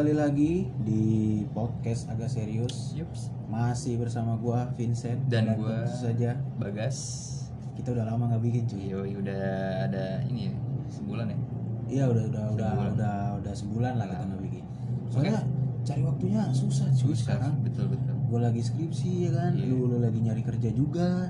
[0.00, 1.04] kembali lagi di
[1.52, 3.28] podcast agak serius Yups.
[3.52, 6.96] masih bersama gua Vincent Dan gua- tentu saja Bagas.
[7.76, 9.44] kita udah lama nggak bikin cuy Yoi, udah
[9.84, 10.52] ada ini ya,
[10.88, 11.36] sebulan ya.
[11.84, 14.64] iya udah udah udah udah udah sebulan lah kita nggak bikin
[15.12, 15.36] soalnya
[15.84, 18.16] cari waktunya susah cuy Susah, sekarang betul betul.
[18.24, 19.68] gua lagi skripsi ya kan Iya.
[19.68, 21.28] lu, lu lagi nyari kerja juga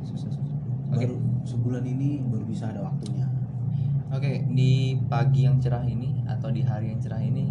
[0.00, 0.40] Susah, susah.
[0.96, 1.04] Oke.
[1.04, 3.28] baru sebulan ini baru bisa ada waktunya
[4.12, 7.48] Oke, di pagi yang cerah ini atau di hari yang cerah ini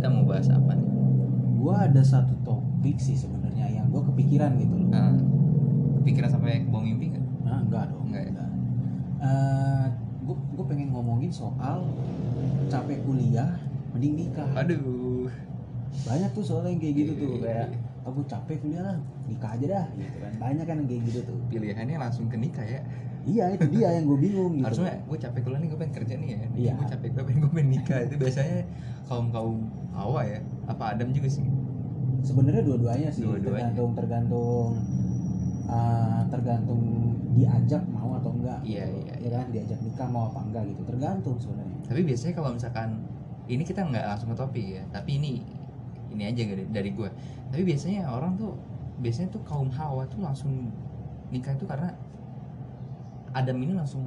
[0.00, 0.88] kita mau bahas apa nih?
[1.60, 5.12] gua ada satu topik sih sebenarnya yang gua kepikiran gitu loh Nah,
[6.00, 7.24] kepikiran sampai bawah mimpi nggak?
[7.44, 8.08] Nah, enggak dong.
[8.08, 8.44] Enggak ya?
[10.30, 11.82] gue gue pengen ngomongin soal
[12.70, 13.58] capek kuliah,
[13.90, 14.46] mending nikah.
[14.54, 15.26] Aduh.
[16.06, 17.68] Banyak tuh soalnya yang kayak gitu tuh kayak
[18.10, 18.12] iya.
[18.12, 20.32] aku capek kuliah lah, nikah aja dah gitu kan.
[20.36, 21.38] Banyak kan yang kayak gitu tuh.
[21.46, 22.82] Pilihannya langsung ke nikah ya.
[23.20, 24.66] Iya itu dia yang gue bingung gitu.
[24.66, 26.38] Harusnya gue capek kuliah nih, gue pengen kerja nih ya.
[26.50, 26.72] Iya.
[26.74, 28.58] Gue capek gue pengen gue pengen nikah itu biasanya
[29.06, 29.56] kaum kaum
[29.94, 30.40] hawa ya.
[30.66, 31.44] Apa Adam juga sih?
[32.20, 33.72] Sebenarnya dua-duanya sih Dua-duanya.
[33.72, 34.68] tergantung tergantung
[35.66, 36.82] uh, tergantung
[37.32, 38.58] diajak mau atau enggak.
[38.60, 39.00] Iya, gitu.
[39.06, 40.82] iya, Ya kan diajak nikah mau apa enggak gitu.
[40.84, 41.76] Tergantung sebenarnya.
[41.86, 42.90] tapi biasanya kalau misalkan
[43.50, 45.42] ini kita nggak langsung ke topik ya tapi ini
[46.10, 47.08] ini aja dari, dari gue
[47.50, 48.54] tapi biasanya orang tuh
[49.00, 50.70] biasanya tuh kaum hawa tuh langsung
[51.30, 51.88] nikah itu karena
[53.30, 54.02] Adam ini langsung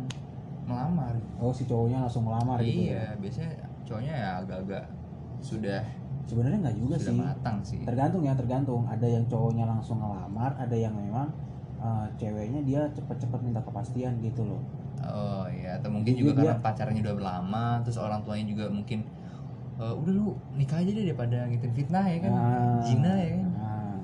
[0.63, 1.15] melamar.
[1.39, 2.99] Oh si cowoknya langsung ngelamar gitu ya.
[2.99, 3.51] iya biasanya
[3.83, 4.83] cowoknya ya agak-agak
[5.43, 5.81] sudah
[6.23, 7.19] Sebenarnya enggak juga sudah sih.
[7.19, 7.79] matang sih.
[7.83, 8.88] Tergantung ya tergantung.
[8.88, 11.27] Ada yang cowoknya langsung ngelamar ada yang memang
[11.83, 14.63] uh, ceweknya dia cepet-cepet minta kepastian gitu loh.
[15.03, 15.79] Oh iya.
[15.83, 19.03] Atau mungkin Jadi juga dia- karena pacarnya udah lama terus orang tuanya juga mungkin
[19.83, 23.47] "Eh, udah lu nikah aja deh daripada gitu fitnah ya kan Nah, Zina ya kan
[23.51, 23.95] nah,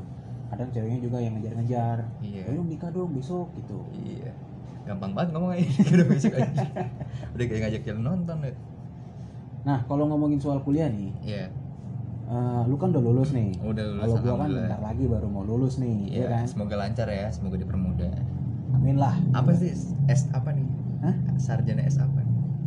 [0.49, 4.35] kadang ceweknya juga yang ngejar-ngejar iya ayo nikah dong besok gitu Iya.
[4.81, 6.49] Gampang banget ngomong aja udah besok aja.
[7.33, 8.55] Udah kayak ngajak jalan nonton deh.
[9.61, 11.45] nah kalau ngomongin soal kuliah nih Iya.
[12.25, 15.43] uh, lu kan udah lulus nih Udah lulus kalau gua kan bentar lagi baru mau
[15.43, 18.11] lulus nih Iya, ya kan semoga lancar ya, semoga dipermudah.
[18.71, 19.69] amin lah Apa sih
[20.07, 20.65] S apa nih?
[20.99, 21.15] Hah?
[21.37, 22.19] Sarjana S apa?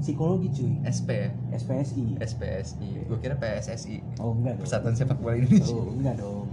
[0.02, 1.30] Psikologi cuy SP ya?
[1.54, 3.06] SPSI SPSI.
[3.06, 4.18] Gue kira PSSI.
[4.18, 5.70] oh enggak dong Persatuan Sepak Bola Indonesia.
[5.70, 6.48] Oh, enggak dong.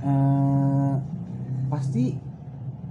[0.00, 0.94] Eh,
[1.66, 2.14] pasti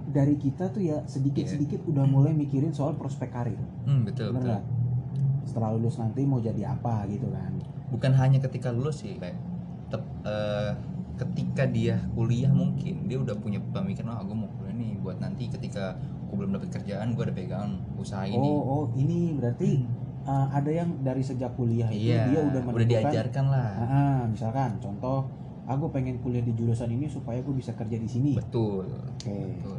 [0.03, 3.57] dari kita tuh ya sedikit-sedikit udah mulai mikirin soal prospek karir.
[3.85, 4.49] Hmm, betul Bener betul.
[4.51, 4.63] nggak?
[5.43, 7.53] Setelah lulus nanti mau jadi apa gitu kan.
[7.89, 9.37] Bukan hanya ketika lulus sih, kayak
[9.87, 10.71] tep- eh,
[11.13, 15.45] ketika dia kuliah mungkin dia udah punya pemikiran oh gue mau kuliah nih buat nanti
[15.45, 15.93] ketika
[16.33, 19.85] aku belum dapat kerjaan gue ada pegangan usaha ini Oh, oh ini berarti
[20.23, 22.89] eh, ada yang dari sejak kuliah itu iya dia udah udah menentukan.
[23.05, 25.29] diajarkan lah Ah, ah, misalkan contoh
[25.63, 28.31] aku pengen kuliah di jurusan ini supaya aku bisa kerja di sini.
[28.33, 29.29] betul Oke.
[29.53, 29.77] betul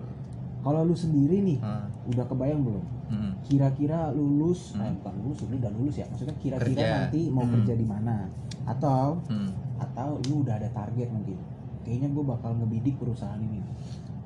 [0.62, 2.84] Kalau lu sendiri nih Ah, udah kebayang belum?
[3.04, 3.32] mm.
[3.42, 4.86] kira-kira lulus Hmm.
[4.86, 6.94] eh, bukan lulus ini udah lulus ya maksudnya kira-kira Kerja.
[7.02, 7.52] nanti mau Hmm.
[7.52, 8.16] kerja di mana
[8.64, 9.50] atau Hmm.
[9.76, 11.36] atau lu udah ada target mungkin
[11.82, 13.58] kayaknya gue bakal ngebidik perusahaan ini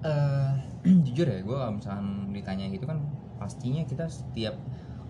[0.00, 0.50] Eh,
[1.04, 3.02] jujur ya gue kalau misalkan ditanya gitu kan
[3.34, 4.54] pastinya kita setiap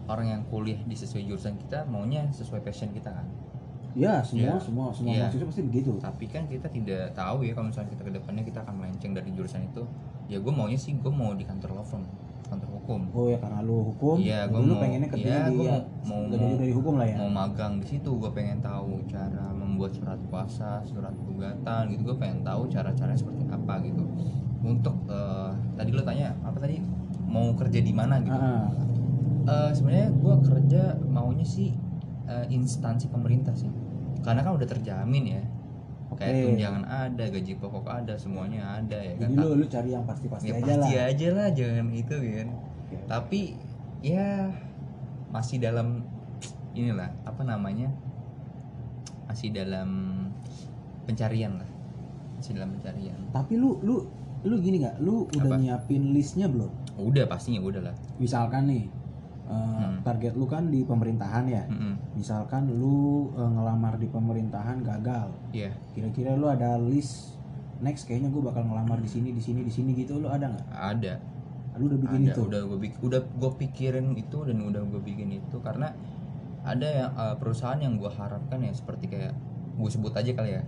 [0.05, 3.29] orang yang kuliah di sesuai jurusan kita maunya sesuai passion kita kan?
[3.93, 4.57] Ya semua Iya.
[4.59, 5.23] semua semua Iya.
[5.27, 5.93] mahasiswa pasti begitu.
[5.99, 9.29] Tapi kan kita tidak tahu ya kalau misalnya kita ke depannya kita akan melenceng dari
[9.31, 9.85] jurusan itu.
[10.27, 12.05] Ya gue maunya sih gue mau di kantor law firm
[12.47, 13.01] kantor hukum.
[13.13, 16.57] Oh ya karena lu hukum Iya, dulu mau- pengennya kerja iya, di ya, mau- mau-
[16.57, 17.17] dari hukum lah ya.
[17.19, 22.17] mau magang di situ gue pengen tahu cara membuat surat kuasa surat gugatan gitu gue
[22.17, 24.01] pengen tahu cara-cara seperti apa gitu
[24.69, 26.77] untuk eh, tadi lo tanya apa tadi?
[27.25, 28.37] Mau kerja di mana gitu.
[28.37, 28.69] Ah.
[29.49, 31.73] Eh, sebenarnya gue kerja maunya sih
[32.29, 33.73] eh, instansi pemerintah sih.
[34.21, 35.43] Karena kan udah terjamin ya.
[36.09, 36.25] Oke.
[36.25, 39.29] kayak tunjangan ada gaji pokok ada semuanya ada ya kan?
[39.29, 41.05] Jadi lu lu cari yang pasti-pasti ya aja pasti lah.
[41.13, 42.97] aja lah jangan itu kan Oke.
[43.05, 43.41] tapi
[44.01, 44.49] ya
[45.29, 46.03] masih dalam
[46.73, 47.93] inilah apa namanya?
[49.29, 49.91] Masih dalam
[51.05, 51.71] pencarian lah.
[52.41, 53.19] Masih dalam pencarian.
[53.29, 54.09] Tapi lu lu
[54.45, 54.97] lu gini nggak?
[54.99, 55.59] Lu udah Apa?
[55.59, 56.71] nyiapin listnya belum?
[56.95, 57.95] Udah pastinya udah lah.
[58.19, 58.85] Misalkan nih
[59.49, 60.05] eh, Hmm.
[60.05, 61.65] target lu kan di pemerintahan ya.
[61.67, 61.97] Mm-mm.
[62.13, 65.33] misalkan lu eh, ngelamar di pemerintahan gagal.
[65.51, 65.73] Iya.
[65.91, 67.35] Kira-kira lu ada list
[67.79, 70.19] next kayaknya gue bakal ngelamar di sini di sini di sini gitu.
[70.19, 70.67] Lu ada nggak?
[70.69, 71.15] Ada.
[71.79, 72.41] Lu udah bikin ada itu?
[72.45, 75.57] udah gue udah gue pikirin itu dan udah gue bikin itu.
[75.59, 75.91] Karena
[76.63, 79.33] ada yang eh, perusahaan yang gue harapkan ya seperti kayak
[79.75, 80.63] gue sebut aja kali ya.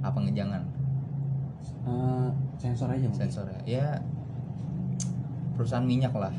[0.00, 0.79] Apa ngejangan
[1.80, 2.28] Eh,
[2.60, 3.16] sensor aja mungkin.
[3.16, 3.60] Sensor ya.
[3.64, 3.86] Ya
[5.56, 6.32] perusahaan minyak lah.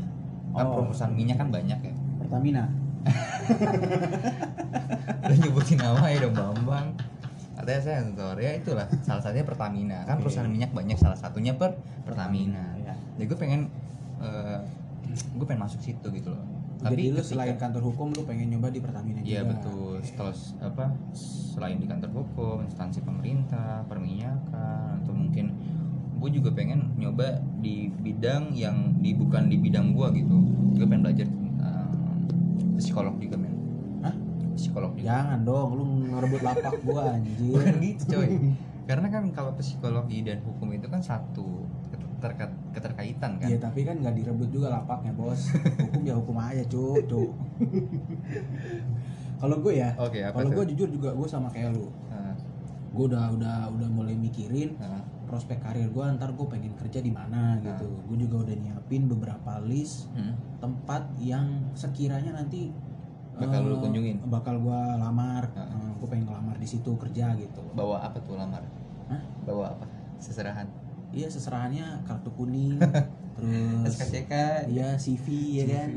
[0.52, 0.86] Kan Oh.
[0.86, 1.94] perusahaan minyak kan banyak ya.
[2.22, 2.70] Pertamina.
[5.26, 6.88] Udah nyebutin nama ya dong Bambang.
[7.58, 8.36] Katanya sensor.
[8.38, 8.86] Ya itulah.
[9.02, 10.06] Salah satunya Pertamina.
[10.06, 10.30] Kan Oke.
[10.30, 10.98] perusahaan minyak banyak.
[10.98, 12.78] Salah satunya per Pertamina.
[12.82, 12.94] Ya.
[13.18, 13.70] ya gue pengen
[14.22, 14.60] eh,
[15.12, 16.46] gue pengen masuk situ gitu loh
[16.82, 19.30] tapi Jadi lu ketika- selain kantor hukum lu pengen nyoba di Pertamina juga.
[19.30, 19.94] Iya betul.
[20.02, 25.46] Setelah s- apa selain di kantor hukum, instansi pemerintah, perminyakan atau mungkin
[26.16, 30.34] gue juga pengen nyoba di bidang yang di bukan di bidang gua gitu.
[30.72, 31.28] Gue pengen belajar
[31.60, 31.94] eh,
[32.76, 33.54] psikolog juga men.
[34.02, 34.16] Hah?
[34.54, 35.06] Psikolog juga.
[35.08, 37.38] Jangan dong, lu ngerebut lapak gua anjir.
[37.52, 38.30] Bukan gitu coy.
[38.82, 41.66] Karena kan kalau psikologi dan hukum itu kan satu
[42.18, 43.48] keterka- keterkaitan kan.
[43.48, 45.52] Iya tapi kan nggak direbut juga lapaknya bos.
[45.56, 47.22] Hukum ya hukum aja cu, cu.
[49.42, 51.90] Kalau gue ya, Oke, apa kalau gue jujur juga gue sama kayak lu.
[52.14, 52.38] Nah,
[52.94, 57.10] Gue udah udah udah mulai mikirin nah, prospek karir gue ntar gue pengen kerja di
[57.10, 57.64] mana Nah.
[57.74, 57.90] gitu.
[58.06, 62.70] Gue juga udah nyiapin beberapa list hmm, tempat yang sekiranya nanti
[63.32, 64.18] Bakal lu eh, kunjungin?
[64.30, 65.50] bakal gue lamar.
[65.58, 65.90] Nah.
[65.98, 67.62] gue pengen ngelamar di situ kerja gitu.
[67.74, 68.62] bawa apa tuh lamar?
[69.10, 69.22] Hah?
[69.42, 69.86] Bawa apa?
[70.22, 70.70] Seserahan.
[71.12, 72.80] Iya seserahannya kartu kuning,
[73.84, 74.34] terus SKCK.
[74.68, 75.26] iya CV
[75.58, 75.90] ya kan.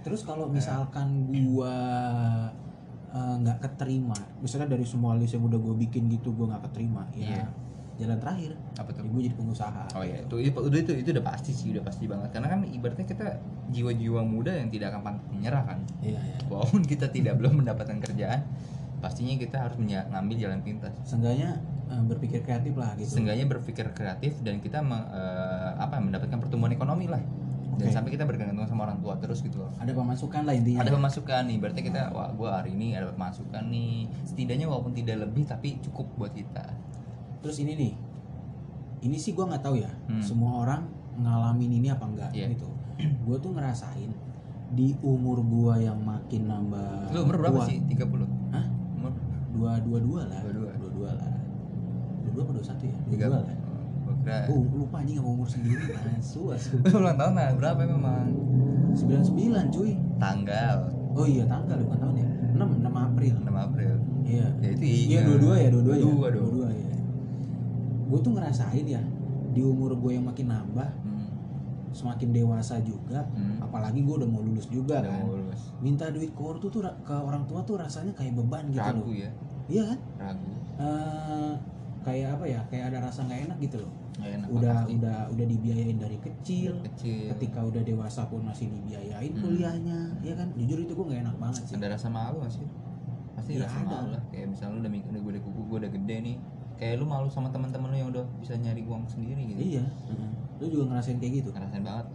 [0.00, 1.74] Terus kalau misalkan gua
[3.10, 7.02] eh, nggak keterima, misalnya dari semua list yang udah gue bikin gitu gua nggak keterima,
[7.12, 7.44] ya Iya.
[8.00, 9.04] jalan terakhir, Apa tuh?
[9.04, 9.84] ibu jadi pengusaha.
[9.92, 12.32] Oh iya, itu, itu udah itu itu udah pasti sih, udah pasti banget.
[12.32, 13.26] Karena kan ibaratnya kita
[13.68, 15.78] jiwa-jiwa muda yang tidak akan pantang menyerah kan.
[16.00, 16.36] Iya ya.
[16.48, 18.40] Walaupun kita tidak belum mendapatkan kerjaan,
[18.98, 20.96] pastinya kita harus ngambil jalan pintas.
[21.04, 21.60] Seenggaknya
[21.90, 23.10] eh, berpikir kreatif lah gitu.
[23.12, 27.20] Seenggaknya berpikir kreatif dan kita me- eh, apa mendapatkan pertumbuhan ekonomi lah.
[27.70, 27.96] Dan Oke.
[27.96, 29.72] sampai kita bergantung sama orang tua terus gitu loh.
[29.74, 30.84] Ada pemasukan lah intinya.
[30.84, 34.04] Ada pemasukan nih, berarti kita wah gua hari ini ada pemasukan nih.
[34.22, 36.60] Setidaknya walaupun tidak lebih tapi cukup buat kita.
[37.40, 37.92] Terus ini nih,
[39.02, 39.88] ini sih gua nggak tahu ya.
[40.06, 40.20] Hmm.
[40.20, 42.52] Semua orang ngalamin ini apa enggak Iya.
[42.52, 42.68] gitu.
[43.24, 44.12] gue tuh ngerasain
[44.70, 47.10] di umur gua yang makin nambah.
[47.10, 47.80] Lu umur berapa tua, sih?
[47.80, 48.28] 30.
[48.52, 48.66] Hah?
[48.92, 49.12] Umur
[49.50, 50.70] dua dua dua lah dua dua
[52.42, 53.28] 22 atau 21 ya?
[53.28, 53.42] 22 lah.
[54.20, 54.52] Kan?
[54.52, 55.96] Oh, oh, lupa anjing sama umur sendiri.
[56.20, 56.76] Asu, asu.
[56.84, 58.28] Ah, ulang tahun nah, berapa memang?
[58.92, 59.96] 99 cuy.
[60.20, 60.78] Tanggal.
[61.16, 62.28] Oh iya, tanggal bukan tahun ya.
[62.52, 63.34] 6 6 April.
[63.40, 63.94] 6 April.
[64.28, 64.46] Iya.
[64.60, 65.18] Ya itu iya.
[65.24, 66.04] Iya 22 ya, 22, 22 ya.
[66.04, 66.96] 22, 22 ya.
[68.10, 69.02] Gue tuh ngerasain ya
[69.50, 71.26] di umur gue yang makin nambah, hmm.
[71.90, 73.66] semakin dewasa juga, hmm.
[73.66, 75.22] apalagi gue udah mau lulus juga udah kan.
[75.26, 75.60] Mau lulus.
[75.82, 79.14] Minta duit ke tuh, tuh ke orang tua tuh rasanya kayak beban gitu Ragu, loh.
[79.14, 79.30] ya.
[79.70, 79.98] Iya kan?
[80.22, 80.50] Ragu.
[80.80, 81.54] Uh,
[82.00, 84.92] kayak apa ya kayak ada rasa nggak enak gitu loh enak udah pasti.
[84.96, 87.28] udah udah dibiayain dari kecil kecil.
[87.32, 89.42] ketika udah dewasa pun masih dibiayain Hmm.
[89.42, 92.66] kuliahnya ya kan jujur itu gue nggak enak banget sih Ada rasa malu gak sih?
[93.30, 93.88] Pasti Iya, rasa ada.
[93.90, 94.22] malu lah.
[94.28, 96.36] Kayak misalnya lu udah mikir udah gue udah kuku, gue udah gede nih.
[96.76, 99.60] Kayak lu malu sama teman-teman lu yang udah bisa nyari uang sendiri gitu.
[99.70, 99.84] iya
[100.56, 102.06] lu juga ngerasain kayak gitu Ngerasain banget.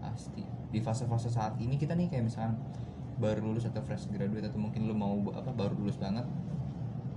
[0.00, 0.42] Pasti.
[0.70, 2.54] Di fase-fase saat ini kita nih kayak misalkan
[3.18, 6.24] baru lulus atau fresh graduate atau mungkin lu mau apa baru lulus banget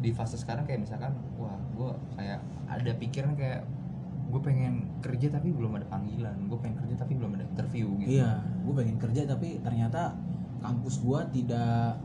[0.03, 1.89] di fase sekarang kayak misalkan wah gue
[2.19, 3.63] kayak ada pikiran kayak
[4.27, 8.19] gue pengen kerja tapi belum ada panggilan gue pengen kerja tapi belum ada interview gitu.
[8.19, 10.11] Iya gue pengen kerja tapi ternyata
[10.59, 11.95] kampus gue tidak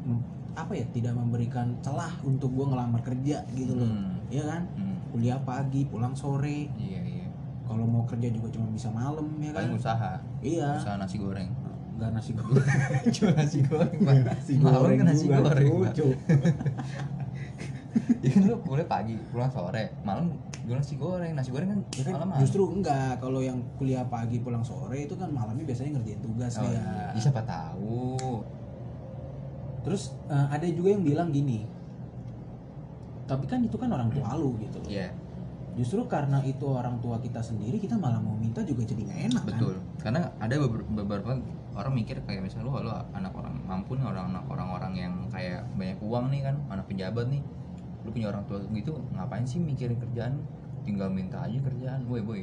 [0.58, 3.90] apa ya tidak memberikan celah untuk gue ngelamar kerja gitu loh.
[3.90, 4.18] Hmm.
[4.30, 4.62] iya kan?
[4.74, 6.70] Hmm, kuliah pagi pulang sore.
[6.78, 7.26] Iya iya.
[7.66, 9.64] Kalau mau kerja juga cuma bisa malam ya kan?
[9.64, 10.12] paling usaha.
[10.42, 10.82] Iya.
[10.82, 11.50] Usaha nasi goreng.
[11.98, 12.66] Nggak nasi goreng.
[13.14, 15.92] Jual nasi goreng nasi goreng kan nasi juga, goreng Pak.
[15.94, 16.06] cucu.
[18.24, 20.34] ya kan lu kuliah pagi pulang sore malam
[20.66, 24.38] jual nasi goreng nasi goreng kan Ya kan malam justru enggak kalau yang kuliah pagi
[24.42, 26.76] pulang sore itu kan malamnya biasanya ngerjain tugas oh, dia.
[26.76, 27.04] iya.
[27.16, 28.44] Ya, siapa tahu
[29.88, 31.64] Terus eh, ada juga yang bilang gini.
[33.24, 34.80] Tapi kan itu kan orang tua lu gitu.
[34.84, 34.90] loh.
[34.90, 35.08] Iya
[35.78, 39.42] Justru karena itu orang tua kita sendiri kita malah mau minta juga jadi nggak enak
[39.46, 41.38] betul karena ada beber- beberapa
[41.78, 45.62] orang mikir kayak misalnya lu lu anak orang mampu nih orang anak orang-orang yang kayak
[45.78, 47.38] banyak uang nih kan anak pejabat nih
[48.08, 50.40] lu punya orang tua gitu ngapain sih mikirin kerjaan
[50.88, 52.40] tinggal minta aja kerjaan boy boy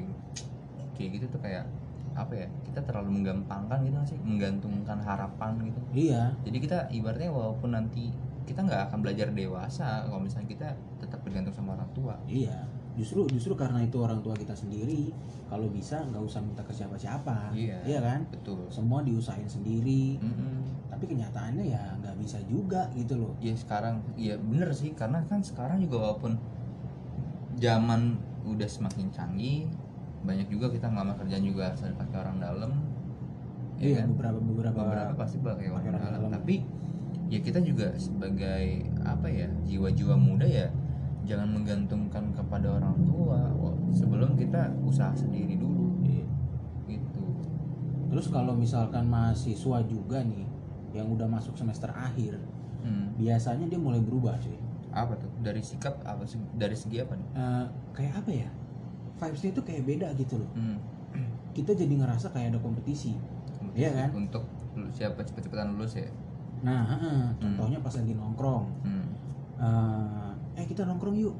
[0.94, 1.66] kayak gitu tuh kayak
[2.16, 5.80] apa ya kita terlalu menggampangkan gitu sih menggantungkan harapan gitu.
[5.92, 6.32] Iya.
[6.48, 8.14] jadi kita ibaratnya walaupun nanti
[8.46, 10.68] kita nggak akan belajar dewasa kalau misalnya kita
[11.02, 12.54] tetap bergantung sama orang tua Iya.
[12.96, 15.12] Justru justru karena itu orang tua kita sendiri
[15.52, 17.52] kalau bisa nggak usah minta ke siapa-siapa.
[17.52, 17.84] Iya.
[17.84, 18.20] Iya kan?
[18.32, 20.16] betul Semua diusahain sendiri.
[20.24, 20.75] Mm-mm.
[20.96, 23.36] Tapi kenyataannya ya nggak bisa juga gitu loh.
[23.44, 26.40] ya sekarang ya bener sih karena kan sekarang juga walaupun
[27.56, 28.16] zaman
[28.48, 29.68] udah semakin canggih
[30.24, 32.72] banyak juga kita ngelamar kerjaan juga harus pakai orang dalam
[33.75, 34.08] ya Iya, kan?
[34.16, 36.32] beberapa beberapa beberapa pasti pakai orang orang dalam dalam.
[36.32, 36.56] tapi
[37.28, 38.66] ya kita juga sebagai
[39.04, 40.72] apa ya jiwa-jiwa muda ya
[41.25, 43.52] jangan menggantungkan kepada orang tua
[43.92, 46.24] sebelum kita usaha sendiri dulu Iya.
[46.88, 47.24] gitu
[48.08, 50.48] Terus kalau misalkan mahasiswa juga nih
[50.96, 52.40] yang udah masuk semester akhir,
[52.80, 53.12] Hmm.
[53.16, 54.56] biasanya dia mulai berubah cuy.
[54.90, 58.50] apa tuh dari sikap apa seg- dari segi apa nih Eh, kayak apa ya?
[59.14, 60.48] Vibesnya itu kayak beda gitu loh.
[60.54, 60.78] hmm.
[61.54, 63.12] Kita jadi ngerasa kayak ada kompetisi.
[63.74, 64.10] Iya kan?
[64.16, 64.48] untuk
[64.90, 66.08] siapa cepet-cepetan lulus ya
[66.60, 69.06] nah heeh, contohnya pas lagi nongkrong hmm.
[69.58, 71.36] eh eh kita nongkrong yuk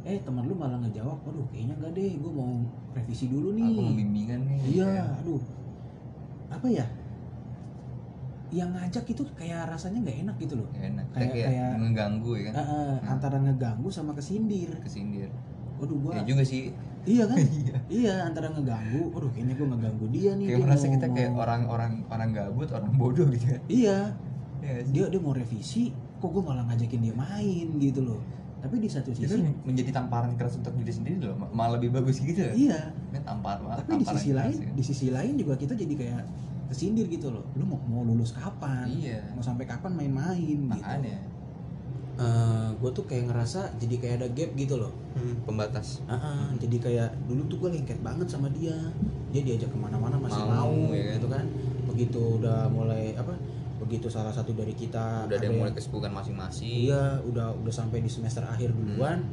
[0.00, 3.80] eh teman lu malah ngejawab aduh kayaknya enggak deh gue mau revisi dulu nih aku
[3.80, 5.04] mau bimbingan nih iya Ya.
[5.16, 5.42] aduh
[6.48, 6.86] apa ya
[8.50, 10.68] yang ngajak itu kayak rasanya nggak enak gitu loh.
[10.72, 11.06] Enak.
[11.10, 12.52] Kayak- kayak, kayak ngeganggu ya kan?
[12.52, 14.70] Eh, eh, antara ngeganggu sama kesindir.
[14.80, 15.30] Kesindir.
[15.78, 16.74] Waduh gua ya juga sih.
[17.00, 17.36] Iya kan?
[17.56, 17.76] Iya.
[17.88, 21.30] iya antara ngeganggu waduh kayaknya gue ngeganggu dia nih kayak dia merasa mau- kita kayak
[21.32, 23.98] orang-orang orang gabut orang bodoh gitu kan iya.
[24.60, 25.88] Iya dia dia mau revisi
[26.20, 28.20] kok gue malah ngajakin dia main gitu loh.
[28.60, 31.96] Tapi di satu itu sisi menjadi tamparan keras untuk diri sendiri loh Ma- malah lebih
[31.96, 32.52] bagus gitu ya?
[32.52, 32.80] Iya.
[33.08, 34.70] Ini tampar tapi di tamparan sisi keras lain ya.
[34.76, 36.22] di sisi lain juga kita jadi kayak
[36.70, 37.42] kesindir gitu loh.
[37.58, 38.86] Lu mau mau lulus kapan?
[38.86, 39.18] Iya.
[39.34, 40.62] Mau sampai kapan main-main gitu?
[40.62, 41.18] Makanya.
[42.80, 44.94] Gue tuh kayak ngerasa jadi kayak ada gap gitu loh.
[45.44, 46.00] Pembatas.
[46.06, 48.76] Ah, ah, jadi kayak dulu tuh gue lengket banget sama dia.
[49.34, 51.14] Dia diajak ke mana-mana masih Mau, mau, ya kan?
[51.18, 51.44] gitu kan.
[51.90, 53.34] Begitu udah mulai apa
[53.80, 56.88] begitu salah satu dari kita udah ada yang mulai kesibukan masing-masing.
[56.88, 59.24] Iya udah udah sampai di semester akhir duluan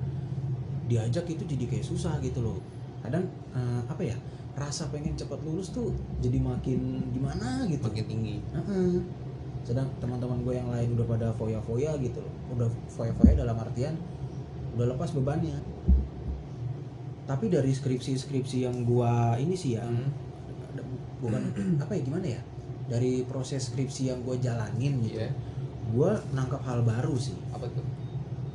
[0.87, 2.57] diajak itu jadi kayak susah gitu loh.
[3.03, 4.15] Kadang eh, apa ya
[4.57, 7.85] rasa pengen cepat lulus tuh jadi makin gimana gitu.
[7.85, 8.35] Makin tinggi.
[8.51, 8.99] Heeh.
[9.61, 12.33] sedang teman-teman gue yang lain udah pada foya-foya gitu loh.
[12.55, 13.99] Udah foya-foya dalam artian
[14.73, 15.59] udah lepas bebannya.
[17.27, 20.07] Tapi dari skripsi-skripsi yang gua ini sih ya Hmm.
[21.19, 21.43] bukan
[21.83, 22.41] apa ya gimana ya?
[22.87, 25.35] Dari proses skripsi yang gue jalanin gitu Iya.
[25.87, 27.35] gue nangkap hal baru sih.
[27.51, 27.83] Apa tuh?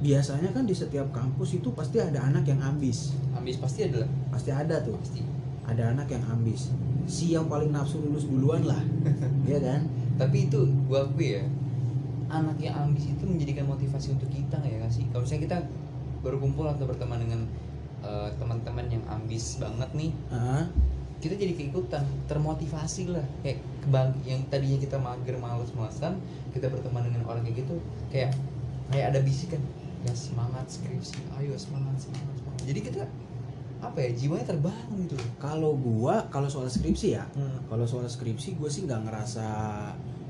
[0.01, 3.13] Biasanya kan di setiap kampus itu pasti ada anak yang ambis.
[3.37, 4.97] Ambis pasti adalah pasti ada tuh.
[4.97, 5.21] Pasti
[5.73, 6.71] ada anak yang ambis.
[7.09, 8.81] Si yang paling nafsu lulus duluan lah.
[9.43, 9.91] Ya kan?
[10.21, 11.43] Tapi itu gua akui ya
[12.33, 15.59] anak yang ambis itu menjadikan motivasi untuk kita nggak ya nggak sih kalau misalnya kita
[16.25, 17.41] berkumpul atau berteman dengan
[18.01, 20.65] eh, teman-teman yang ambis banget nih Ah,
[21.23, 23.23] kita jadi keikutan termotivasi lah.
[23.47, 26.19] Kayak kebang yang tadinya kita mager males-malesan
[26.51, 27.79] kita berteman dengan orang kayak gitu
[28.11, 28.35] kayak
[28.91, 29.63] kayak ada bisikan.
[30.03, 32.63] Ya semangat skripsi ayo semangat semangat semangat.
[32.67, 33.03] Jadi kita
[33.83, 37.67] apa ya jiwanya terbangun gitu kalau gua kalau soal skripsi ya hmm.
[37.67, 39.47] kalau soal skripsi gue sih nggak ngerasa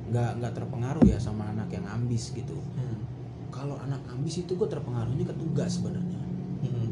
[0.09, 2.97] nggak nggak terpengaruh ya sama anak yang ambis gitu Hmm.
[3.53, 6.17] kalau anak ambis itu gue terpengaruhnya ke tugas sebenarnya
[6.65, 6.89] Hmm.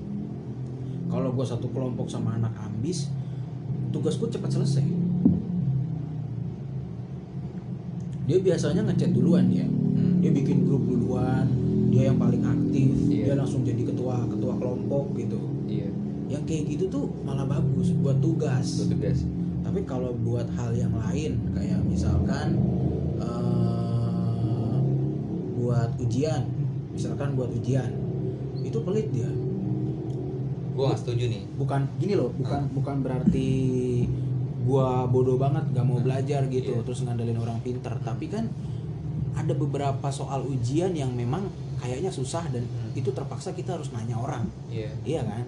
[1.09, 3.09] kalau gue satu kelompok sama anak ambis
[3.89, 4.85] tugas gue cepat selesai
[8.29, 10.23] dia biasanya ngechat duluan dia Hmm.
[10.23, 11.49] dia bikin grup duluan
[11.91, 13.33] dia yang paling aktif Iya.
[13.33, 15.41] dia langsung jadi ketua ketua kelompok gitu
[16.41, 18.81] yang kayak gitu tuh malah bagus buat tugas.
[18.81, 19.29] Itu tugas.
[19.61, 22.57] Tapi kalau buat hal yang lain kayak misalkan
[23.21, 24.77] eh,
[25.55, 26.43] buat ujian
[26.91, 27.93] misalkan buat ujian
[28.61, 29.29] itu pelit dia.
[30.73, 31.43] Gua nggak setuju nih.
[31.55, 33.49] Bukan gini loh bukan bukan berarti
[34.61, 36.83] gua bodoh banget gak mau belajar gitu Iya.
[36.83, 37.93] terus ngandelin orang pinter.
[38.01, 38.49] Tapi kan
[39.33, 41.49] ada beberapa soal ujian yang memang
[41.81, 42.93] kayaknya susah dan Hmm.
[42.93, 44.45] itu terpaksa kita harus nanya orang.
[44.69, 44.91] Iya.
[45.05, 45.45] Iya kan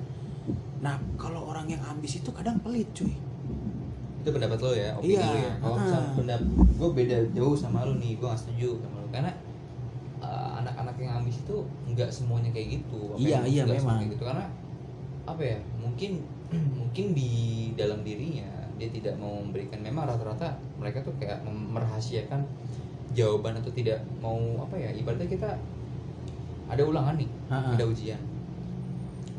[0.82, 3.14] nah kalau orang yang ambis itu kadang pelit cuy.
[4.22, 5.52] Itu pendapat lo ya opini Iya, lo ya.
[5.62, 5.86] Oh ah.
[5.86, 6.46] sama pendapat.
[6.74, 9.06] Gue beda jauh sama lo nih gue gak setuju sama lo.
[9.10, 9.30] Karena
[10.18, 11.56] uh, anak-anak yang ambis itu
[11.86, 13.14] nggak semuanya kayak gitu.
[13.14, 13.98] Apa Iya, iya, memang.
[13.98, 14.24] kayak gitu.
[14.26, 14.46] Karena
[15.22, 16.22] apa ya mungkin
[16.78, 17.30] mungkin di
[17.78, 22.42] dalam dirinya dia tidak mau memberikan memang rata-rata mereka tuh kayak merahasiakan
[23.14, 25.50] jawaban atau tidak mau apa ya ibaratnya kita
[26.66, 27.76] ada ulangan nih Ha-ha.
[27.78, 28.18] ada ujian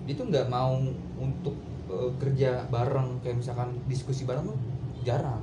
[0.03, 0.75] dia tuh nggak mau
[1.19, 1.55] untuk
[1.87, 4.59] eh, kerja bareng kayak misalkan diskusi bareng tuh
[5.07, 5.39] jarang.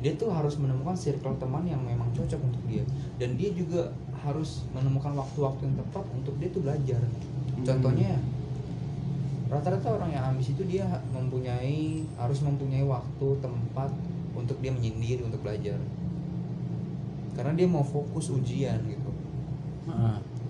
[0.00, 2.80] Dia tuh harus menemukan circle teman yang memang cocok untuk dia.
[3.20, 3.92] Dan dia juga
[4.24, 7.02] harus menemukan waktu-waktu yang tepat untuk dia tuh belajar.
[7.60, 8.16] Contohnya
[9.50, 13.90] rata-rata orang yang ambis itu dia mempunyai harus mempunyai waktu tempat
[14.32, 15.76] untuk dia menyendiri untuk belajar.
[17.36, 19.10] Karena dia mau fokus ujian gitu.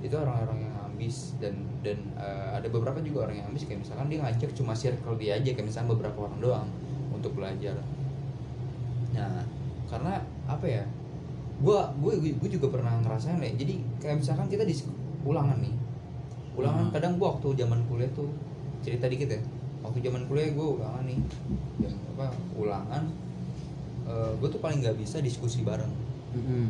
[0.05, 0.70] Itu orang-orang yang
[1.01, 4.77] ambis dan dan eh, ada beberapa juga orang yang ambis kayak misalkan dia ngajak cuma
[4.77, 6.69] circle dia aja kayak misalkan beberapa orang doang
[7.09, 7.81] untuk belajar
[9.17, 9.41] nah
[9.89, 10.85] karena apa ya
[11.65, 14.77] gua gue gue juga pernah ngerasain ya jadi kayak misalkan kita di
[15.25, 15.73] ulangan nih
[16.53, 16.93] ulangan Hmm.
[16.93, 18.29] kadang gua waktu zaman kuliah tuh
[18.85, 19.41] cerita dikit ya
[19.81, 21.17] waktu zaman kuliah gue ulangan nih
[21.81, 23.03] jam apa ulangan
[24.37, 25.89] gue tuh paling nggak bisa diskusi bareng
[26.37, 26.69] Mm-mm.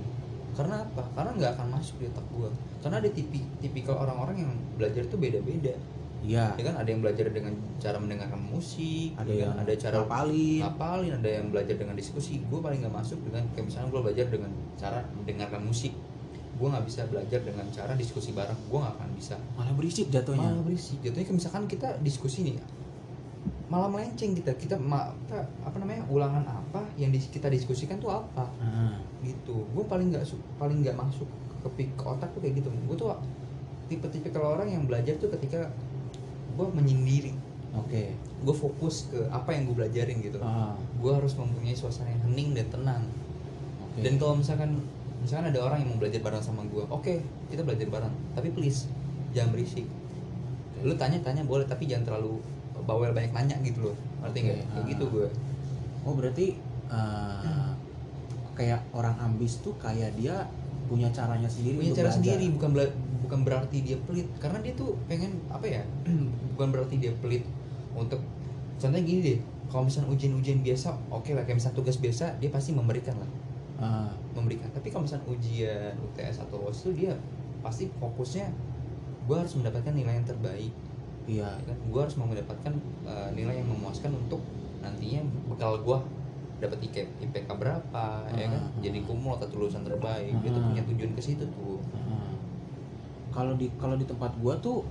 [0.56, 1.02] Karena apa?
[1.14, 5.20] Karena nggak akan masuk di otak gue karena ada tipi tipikal orang-orang yang belajar tuh
[5.20, 5.76] beda-beda.
[6.20, 6.52] Iya.
[6.56, 6.76] Ya kan?
[6.76, 9.64] Ada yang belajar dengan cara mendengarkan musik ada ya yang kan?
[9.64, 10.60] ada cara ngapalin.
[10.64, 11.12] Ngapalin.
[11.20, 12.34] Ada yang belajar dengan diskusi.
[12.44, 15.92] Gue paling nggak masuk dengan kayak misalnya gue belajar dengan cara mendengarkan musik.
[16.60, 18.60] Gue nggak bisa belajar dengan cara diskusi bareng.
[18.68, 19.36] Gue nggak akan bisa.
[19.56, 20.44] Malah berisik jatuhnya.
[20.44, 20.98] Malah berisik.
[21.00, 22.60] Jatuhnya kayak misalkan kita diskusi nih
[23.70, 24.52] malah melenceng kita.
[24.58, 28.50] Kita ma- apa, apa namanya ulangan apa yang kita diskusikan tuh apa?
[28.58, 29.62] Ah, gitu.
[29.70, 30.26] Gue paling nggak
[30.58, 31.30] paling nggak masuk
[31.62, 33.14] ke, ke otak tuh kayak gitu gue tuh
[33.86, 35.70] tipe-tipe kalau orang yang belajar tuh ketika
[36.58, 37.32] gue menyendiri.
[37.78, 38.18] Oke.
[38.42, 40.42] Gue fokus ke apa yang gue belajarin gitu.
[40.42, 43.02] Ah, gue harus mempunyai suasana yang hening dan tenang.
[43.86, 44.02] Oke.
[44.02, 44.82] Dan kalau misalkan
[45.22, 47.14] misalkan ada orang yang mau belajar bareng sama gue oke
[47.54, 48.14] kita belajar bareng.
[48.34, 48.90] Tapi please
[49.30, 49.86] jangan berisik.
[50.82, 52.42] Lu tanya-tanya boleh tapi jangan terlalu
[52.90, 53.96] bawel banyak nanya gitu loh.
[54.26, 54.56] Ngerti nggak?
[54.58, 54.90] Oke, kayak ah.
[54.90, 55.28] gitu gue.
[56.02, 56.46] Oh berarti
[56.90, 57.70] ah,
[58.58, 60.50] kayak orang ambis tuh kayak dia
[60.90, 62.18] punya caranya sendiri punya cara belajar.
[62.18, 64.26] sendiri bukan bela- bukan berarti dia pelit.
[64.42, 65.82] Karena dia tuh pengen apa ya
[66.58, 67.46] bukan berarti dia pelit
[67.94, 68.18] untuk
[68.80, 69.38] contohnya gini deh
[69.70, 73.30] kalau misalnya ujian-ujian biasa oke lah kayak misalnya tugas biasa dia pasti memberikan lah.
[73.80, 74.66] Ah, memberikan.
[74.74, 77.14] Tapi kalau misalnya ujian UTS atau UAS itu dia
[77.62, 78.50] pasti fokusnya
[79.30, 80.72] gue harus mendapatkan nilai yang terbaik
[81.30, 82.72] iya ya kan gue harus mendapatkan
[83.06, 84.42] uh, nilai yang memuaskan untuk
[84.80, 85.98] nantinya bekal gue
[86.60, 88.82] dapat IK, IPK berapa ya kan Ah.
[88.82, 90.66] jadi kumul atau lulusan terbaik dia tuh Ah.
[90.66, 92.34] punya tujuan ke situ tuh Ah.
[93.30, 94.82] kalau di kalau di tempat gua tuh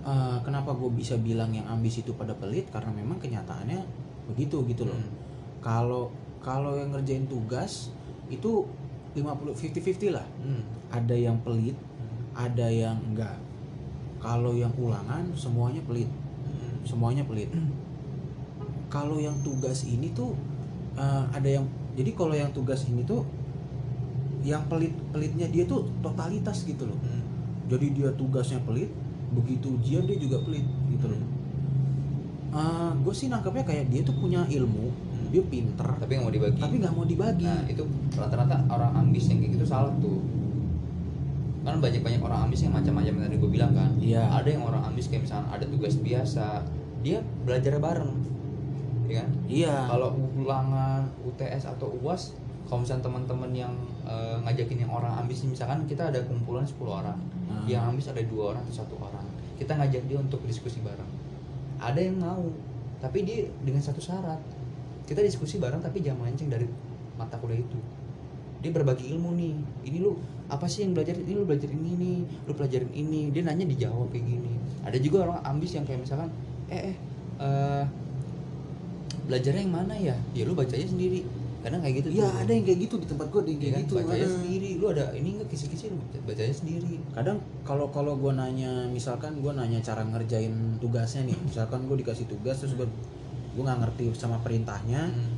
[0.00, 3.80] ah, kenapa gue bisa bilang yang ambis itu pada pelit karena memang kenyataannya
[4.26, 5.10] begitu gitu loh Hmm.
[5.58, 6.02] kalau
[6.38, 7.90] kalau yang ngerjain tugas
[8.28, 8.64] itu
[9.12, 10.62] 50 50-50 lah Hmm.
[10.88, 12.22] ada yang pelit Hmm.
[12.38, 13.34] ada yang enggak
[14.20, 16.06] kalau yang ulangan semuanya pelit.
[16.06, 16.84] Hmm.
[16.84, 17.48] semuanya pelit.
[18.92, 20.36] Kalau yang tugas ini tuh
[20.94, 21.64] eh, ada yang
[21.96, 23.24] jadi kalau yang tugas ini tuh
[24.40, 26.96] yang pelit pelitnya dia tuh totalitas gitu loh.
[27.00, 27.22] Hmm.
[27.68, 28.88] jadi dia tugasnya pelit
[29.30, 31.22] begitu ujian dia juga pelit gitu loh.
[33.00, 35.28] Gue sih nangkepnya kayak dia tuh punya ilmu Hmm.
[35.30, 36.58] dia pinter tapi nggak mau dibagi.
[36.58, 37.46] tapi nggak mau dibagi.
[37.46, 37.82] Nah itu
[38.18, 40.18] rata-rata orang ambis yang kayak gitu salah tuh
[41.70, 43.90] kan banyak banyak orang ambis yang macam-macam yang tadi gue bilang kan.
[44.02, 44.22] Iya.
[44.26, 46.66] ada yang orang ambis kayak misalnya ada tugas biasa
[47.00, 48.12] dia belajar bareng.
[49.06, 49.28] Ya kan?
[49.46, 49.74] Iya.
[49.86, 52.34] Kalau ulangan UTS atau UAS
[52.70, 53.74] kalau misalnya teman-teman yang
[54.06, 57.18] eh, ngajakin yang orang ambis misalkan kita ada kumpulan 10 orang.
[57.50, 57.66] Ah.
[57.66, 59.26] yang ambis ada dua orang atau satu orang.
[59.58, 61.10] Kita ngajak dia untuk diskusi bareng.
[61.82, 62.46] Ada yang mau
[63.02, 64.38] tapi dia dengan satu syarat.
[65.04, 66.70] Kita diskusi bareng tapi jangan melenceng dari
[67.18, 67.78] mata kuliah itu.
[68.62, 69.54] Dia berbagi ilmu nih.
[69.90, 70.14] Ini lu
[70.50, 71.32] apa sih yang belajar ini?
[71.32, 73.30] Lu belajar ini nih lu pelajarin ini.
[73.30, 74.52] Dia nanya dijawab kayak gini.
[74.82, 76.28] Ada juga orang ambis yang kayak misalkan
[76.66, 76.96] eh eh
[77.38, 77.84] eh,
[79.26, 80.16] belajarnya yang mana ya?
[80.32, 81.22] Ya lu bacanya sendiri.
[81.60, 82.40] Kadang kayak gitu iya tuh.
[82.40, 83.82] ada yang kayak gitu di tempat gue ada yang kayak kan?
[83.84, 84.32] gitu bacanya Ah.
[84.32, 84.70] sendiri.
[84.74, 86.94] Lu ada ini enggak kisi-kisi lu baca- bacanya sendiri.
[87.12, 91.36] Kadang kalau kalau gue nanya misalkan gue nanya cara ngerjain tugasnya nih.
[91.38, 92.88] Misalkan gue dikasih tugas terus gue
[93.50, 95.04] gue nggak ngerti sama perintahnya.
[95.06, 95.36] Hmm.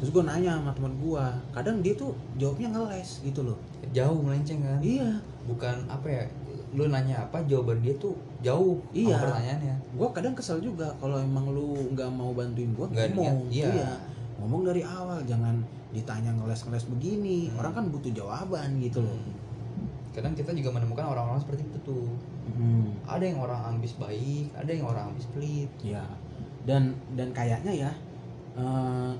[0.00, 3.58] Terus gue nanya sama teman gue kadang dia tuh jawabnya ngeles gitu loh.
[3.94, 4.78] Jauh melenceng kan?
[4.82, 5.20] Iya.
[5.46, 6.24] Bukan apa ya
[6.74, 9.14] lu nanya apa jawaban dia tuh jauh Iya.
[9.18, 9.74] pertanyaannya.
[9.94, 13.46] Gue kadang kesel juga kalau emang lu nggak mau bantuin gue ngomong.
[13.48, 13.94] niat, iya.
[14.42, 15.62] ngomong dari awal jangan
[15.94, 17.48] ditanya ngeles-ngeles begini.
[17.50, 17.62] Hmm.
[17.62, 19.18] orang kan butuh jawaban gitu loh.
[20.14, 22.06] Kadang kita juga menemukan orang-orang seperti itu tuh.
[22.54, 25.70] Hmm, ada yang orang ambis baik ada yang orang ambis pelit.
[25.82, 26.02] Ya
[26.64, 27.90] dan dan kayaknya ya
[28.56, 29.12] eh,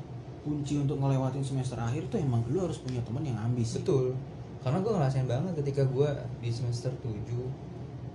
[0.45, 4.13] kunci untuk ngelewatin semester akhir tuh emang lu harus punya teman yang ambis betul.
[4.61, 7.17] Karena gue ngerasain banget ketika gue di semester 7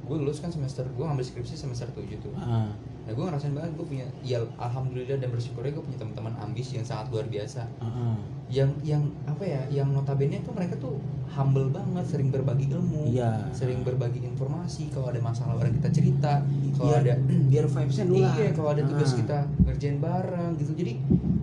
[0.01, 2.33] gue lulus kan semester gue ngambil skripsi semester 7 tuh.
[2.33, 6.69] Ah, nah gue ngerasain banget gue punya ya alhamdulillah dan bersyukurnya gue punya teman-teman ambis
[6.71, 7.65] yang sangat luar biasa.
[7.79, 8.17] Ah.
[8.49, 10.97] yang yang apa ya yang notabene tuh mereka tuh
[11.29, 13.45] humble banget sering berbagi ilmu Iya.
[13.53, 16.41] sering berbagi informasi kalau ada masalah orang kita cerita
[16.73, 17.13] kalau biar ada
[17.53, 19.17] biar vibesnya nular iya kalau ada tugas Ah.
[19.21, 20.73] kita ngerjain bareng gitu.
[20.73, 20.93] Jadi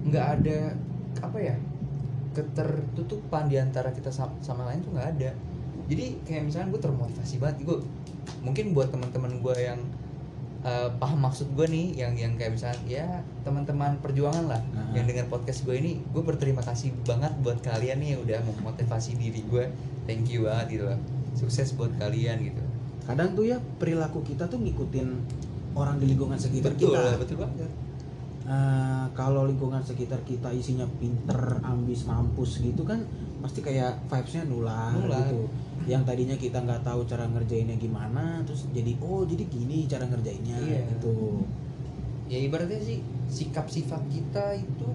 [0.07, 0.59] nggak ada
[1.21, 1.57] apa ya
[2.37, 5.31] ketertutupan di antara kita sama, sama lain tuh nggak ada.
[5.87, 7.79] Jadi kayak misalnya gue termotivasi banget gue
[8.43, 9.81] mungkin buat teman-teman gue yang
[10.63, 13.07] eh, paham maksud gue nih yang yang kayak misalnya ya
[13.41, 14.91] teman-teman perjuangan lah Ah.
[14.93, 19.15] yang dengar podcast gue ini gue berterima kasih banget buat kalian nih yang udah memotivasi
[19.15, 19.65] diri gue
[20.05, 20.99] thank you banget gitu loh.
[21.39, 22.63] Sukses buat kalian gitu.
[23.07, 25.09] Kadang tuh ya perilaku kita tuh ngikutin
[25.79, 27.71] orang di lingkungan sekitar betul kita betul banget
[28.47, 33.03] Eh, kalau lingkungan sekitar kita isinya pinter, ambis, mampus gitu kan
[33.37, 35.27] pasti kayak vibesnya nular, Nular.
[35.27, 35.51] gitu.
[35.85, 40.57] Yang tadinya kita nggak tahu cara ngerjainnya gimana, terus jadi oh jadi gini cara ngerjainnya
[40.59, 40.81] Iya.
[40.91, 41.43] gitu.
[42.27, 44.91] ya ibaratnya sih sikap sifat kita itu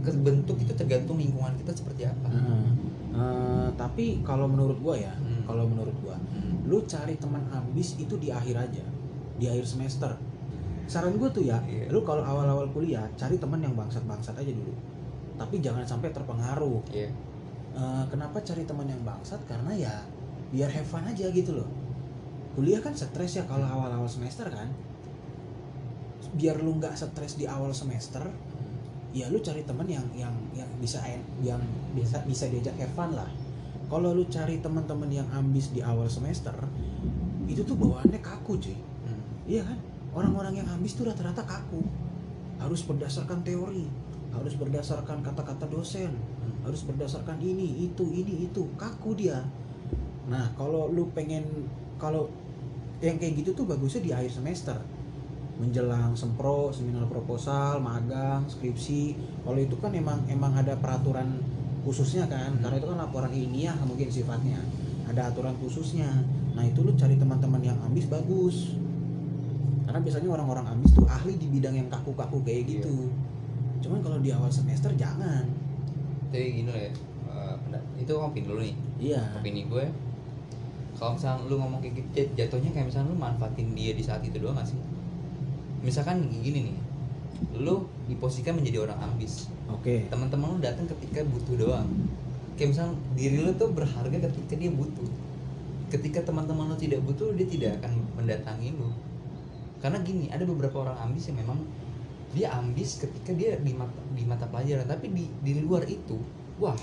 [0.00, 2.66] kebentuk itu tergantung lingkungan kita seperti apa Heeh.
[3.10, 5.42] Eh, tapi kalau menurut gua ya, Hmm.
[5.42, 6.14] kalau menurut gua,
[6.62, 8.86] lu cari teman ambis itu di akhir aja,
[9.34, 10.14] di akhir semester.
[10.88, 11.92] Saran gue tuh ya, Iya.
[11.92, 14.72] lu kalau awal-awal kuliah cari teman yang bangsat-bangsat aja dulu.
[15.36, 16.80] Tapi jangan sampai terpengaruh.
[16.90, 17.12] Iya.
[17.78, 19.94] Eh, kenapa cari teman yang bangsat karena ya
[20.48, 21.68] biar have fun aja gitu loh
[22.56, 24.66] kuliah kan stres ya kalau awal-awal semester kan
[26.34, 28.24] biar lu nggak stres di awal semester
[29.12, 30.98] ya lu cari teman yang yang yang bisa
[31.38, 31.60] yang
[31.92, 33.28] bisa bisa diajak have fun lah
[33.86, 36.52] kalau lu cari teman-teman yang ambis di awal semester
[37.46, 39.22] itu tuh bawaannya kaku cuy Hmm.
[39.46, 39.78] iya kan
[40.12, 41.82] orang-orang yang ambis tuh rata-rata kaku.
[42.58, 46.12] Harus berdasarkan teori harus berdasarkan kata-kata dosen
[46.68, 48.68] harus berdasarkan ini itu ini itu.
[48.76, 49.40] Kaku dia.
[50.28, 51.64] Nah kalau lu pengen
[51.96, 52.28] kalau
[53.00, 54.76] yang kayak gitu tuh bagusnya di akhir semester.
[55.58, 59.16] Menjelang sempro seminar proposal magang skripsi.
[59.48, 61.40] Kalau itu kan emang emang ada peraturan
[61.88, 62.60] khususnya kan.
[62.60, 64.60] Karena itu kan laporan ilmiah mungkin sifatnya.
[65.08, 66.10] Ada aturan khususnya.
[66.52, 68.76] Nah itu lu cari teman-teman yang ambis bagus
[69.88, 72.70] karena biasanya orang-orang ambis tuh ahli di bidang yang kaku-kaku kayak Iya.
[72.76, 73.08] gitu
[73.78, 75.48] cuman kalau di awal semester jangan
[76.28, 76.92] Tapi gini loh ya,
[77.58, 78.76] pendat- itu opini lu nih.
[79.00, 79.80] iya Opini gue,
[80.92, 84.20] kalau misalnya lu ngomong kayak gitu, jat- jatuhnya kayak misalnya lu manfaatin dia di saat
[84.20, 84.76] itu doang gak sih?
[85.80, 86.76] Misalkan gini nih,
[87.56, 89.48] lu diposisikan menjadi orang ambis.
[89.68, 91.88] oke Teman-teman lu datang ketika butuh doang.
[92.54, 95.08] Kayak misalnya diri lu tuh berharga ketika dia butuh.
[95.88, 98.90] Ketika teman-teman lu tidak butuh, dia tidak akan mendatangi lu.
[99.78, 101.58] Karena gini, ada beberapa orang ambis yang memang
[102.36, 104.84] dia ambis ketika dia di mata di mata pelajaran.
[104.84, 106.18] Tapi di di luar itu
[106.58, 106.76] wah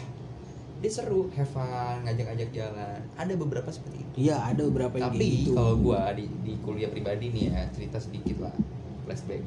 [0.79, 2.99] dia seru have fun ngajak-ngajak jalan.
[3.15, 4.31] Ada beberapa seperti itu.
[4.31, 5.55] Iya ada beberapa yang tapi gitu.
[5.55, 8.55] kalau gua di di kuliah pribadi nih ya cerita sedikit lah
[9.05, 9.43] flashback.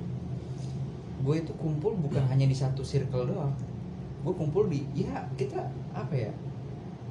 [1.19, 3.51] Gue itu kumpul bukan hanya di satu circle doang.
[4.23, 6.31] Gue kumpul di ya kita apa ya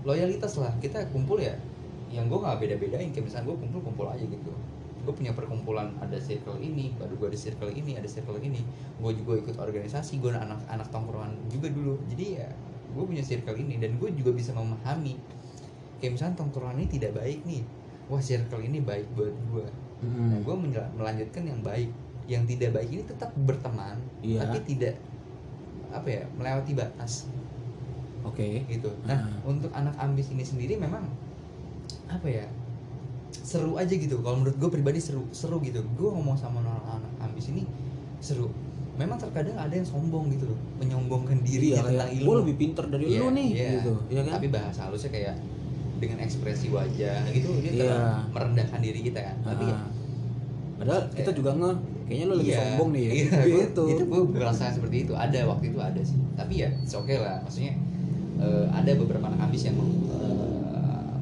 [0.07, 0.71] loyalitas lah.
[0.79, 1.53] Kita kumpul ya
[2.07, 3.11] yang gue nggak beda-bedain.
[3.11, 4.53] Kayak misalnya gue kumpul kumpul aja gitu
[5.07, 8.59] gue punya perkumpulan ada circle ini baru gue ada circle ini ada circle ini.
[8.99, 11.95] Gue juga ikut organisasi gue anak anak tongkrongan juga dulu.
[12.11, 12.51] Jadi ya
[12.91, 15.15] gue punya circle ini dan gue juga bisa memahami.
[15.97, 17.63] Kayak misalnya tongkrongan ini tidak baik nih.
[18.07, 19.67] Wah circle ini baik buat gue
[19.97, 20.29] Mm-mm.
[20.29, 20.55] nah gue
[20.93, 21.87] melanjutkan yang baik.
[22.27, 24.43] Yang tidak baik ini tetap berteman Iya.
[24.43, 24.99] tapi tidak
[25.87, 27.31] apa ya melewati batas.
[28.21, 28.67] Oke.
[28.67, 28.91] Gitu.
[29.07, 29.47] Nah Ah.
[29.47, 31.07] untuk anak ambis ini sendiri memang
[32.07, 32.43] apa ya
[33.47, 34.19] seru aja gitu.
[34.19, 35.79] Kalau menurut gue pribadi seru seru gitu.
[35.95, 37.63] Gue ngomong sama anak-anak ambis ini
[38.19, 38.51] seru.
[38.99, 42.27] Memang terkadang ada yang sombong gitu loh menyombongkan diri iya tentang kayak ilmu.
[42.27, 43.69] Gue lebih pinter dari Iya, lu nih iya.
[43.79, 44.33] gitu iya kan?
[44.35, 45.35] Tapi bahasa halusnya kayak
[45.97, 47.81] dengan ekspresi wajah gitu dia Iya.
[47.87, 49.35] terlalu merendahkan diri kita kan.
[49.45, 49.85] Tapi ya, Ah.
[50.77, 51.71] padahal kita juga nge
[52.09, 53.11] kayaknya lu lebih Iya, sombong nih ya.
[53.13, 53.53] Iya, gitu.
[53.63, 55.13] itu itu gue merasa seperti itu.
[55.13, 56.17] Ada waktu itu ada sih.
[56.33, 57.37] Tapi ya oke lah.
[57.45, 57.73] Maksudnya
[58.37, 60.56] eh, ada beberapa anak ambis yang eh,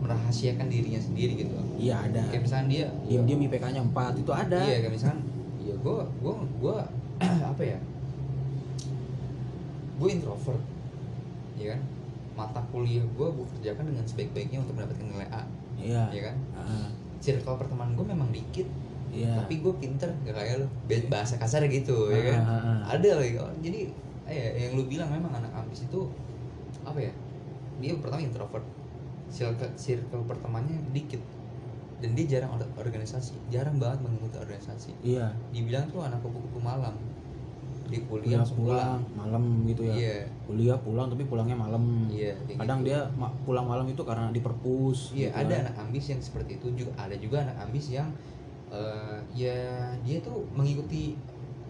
[0.06, 2.22] merahasiakan dirinya sendiri gitu iya ada.
[2.32, 4.60] Kayak misalnya dia diam diam IPK-nya 4 itu ada.
[4.64, 5.20] Iya kayak misalnya
[5.66, 6.78] ya gue gue gue
[7.52, 7.80] apa ya?
[10.00, 10.64] Gue introvert
[11.58, 11.82] ya kan?
[12.36, 15.42] Mata kuliah gue gue kerjakan dengan sebaik-baiknya untuk mendapatkan nilai A
[15.80, 16.04] iya.
[16.12, 16.36] ya kan?
[16.56, 16.88] Ah,
[17.20, 18.68] circle pertemanan gue memang dikit
[19.10, 19.40] iya.
[19.40, 20.68] tapi gue pinter gak kayak lo
[21.08, 22.42] bahasa kasar gitu ya kan?
[22.44, 22.80] ah, ah.
[22.94, 23.88] ada lagi oh, jadi
[24.28, 26.12] eh, yang lu bilang memang anak ambis itu
[26.86, 27.14] apa ya?
[27.82, 28.66] Dia pertama introvert
[29.30, 31.22] circle, circle pertemanannya dikit.
[32.04, 34.92] Dan dia jarang or- organisasi jarang banget mengikuti organisasi.
[35.02, 35.32] Iya.
[35.56, 36.94] Dibilang tuh anak kupu-kupu malam.
[37.86, 39.94] Di kuliah kuliah langsung pulang malam gitu ya.
[39.96, 40.18] Iya.
[40.44, 42.10] Kuliah pulang tapi pulangnya malam.
[42.12, 42.88] Iya kayak kadang gitu.
[42.92, 43.00] dia
[43.48, 45.62] pulang malam itu karena di perpus iya gitu ada kan.
[45.70, 46.92] anak ambis yang seperti itu juga.
[47.00, 48.10] Ada juga anak ambis yang
[48.74, 49.58] eh, ya
[50.04, 51.16] dia tuh mengikuti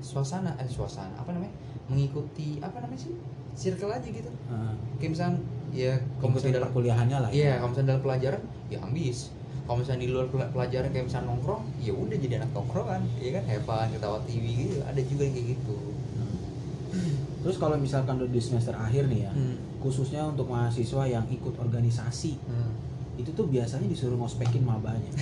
[0.01, 1.53] suasana eh suasana apa namanya?
[1.91, 3.13] Mengikuti apa namanya sih?
[3.55, 4.27] Circle aja gitu.
[4.51, 5.39] Ah, kayak misalnya
[5.75, 9.19] ya kalau misalnya dalam perkuliahannya lah iya ya kalau misalnya dalam pelajaran ya ambis.
[9.65, 13.29] Kalau misalnya di luar pel- pelajaran kayak misalnya nongkrong ya udah jadi anak nongkrongan ya
[13.33, 13.43] kan?
[13.45, 15.75] Hebat ketawa TV gitu ada juga yang kayak gitu.
[17.41, 19.57] Terus kalau misalkan di semester akhir nih ya Hmm.
[19.77, 22.41] khususnya untuk mahasiswa yang ikut organisasi
[23.15, 25.11] itu tuh biasanya disuruh ngospekin mabanya.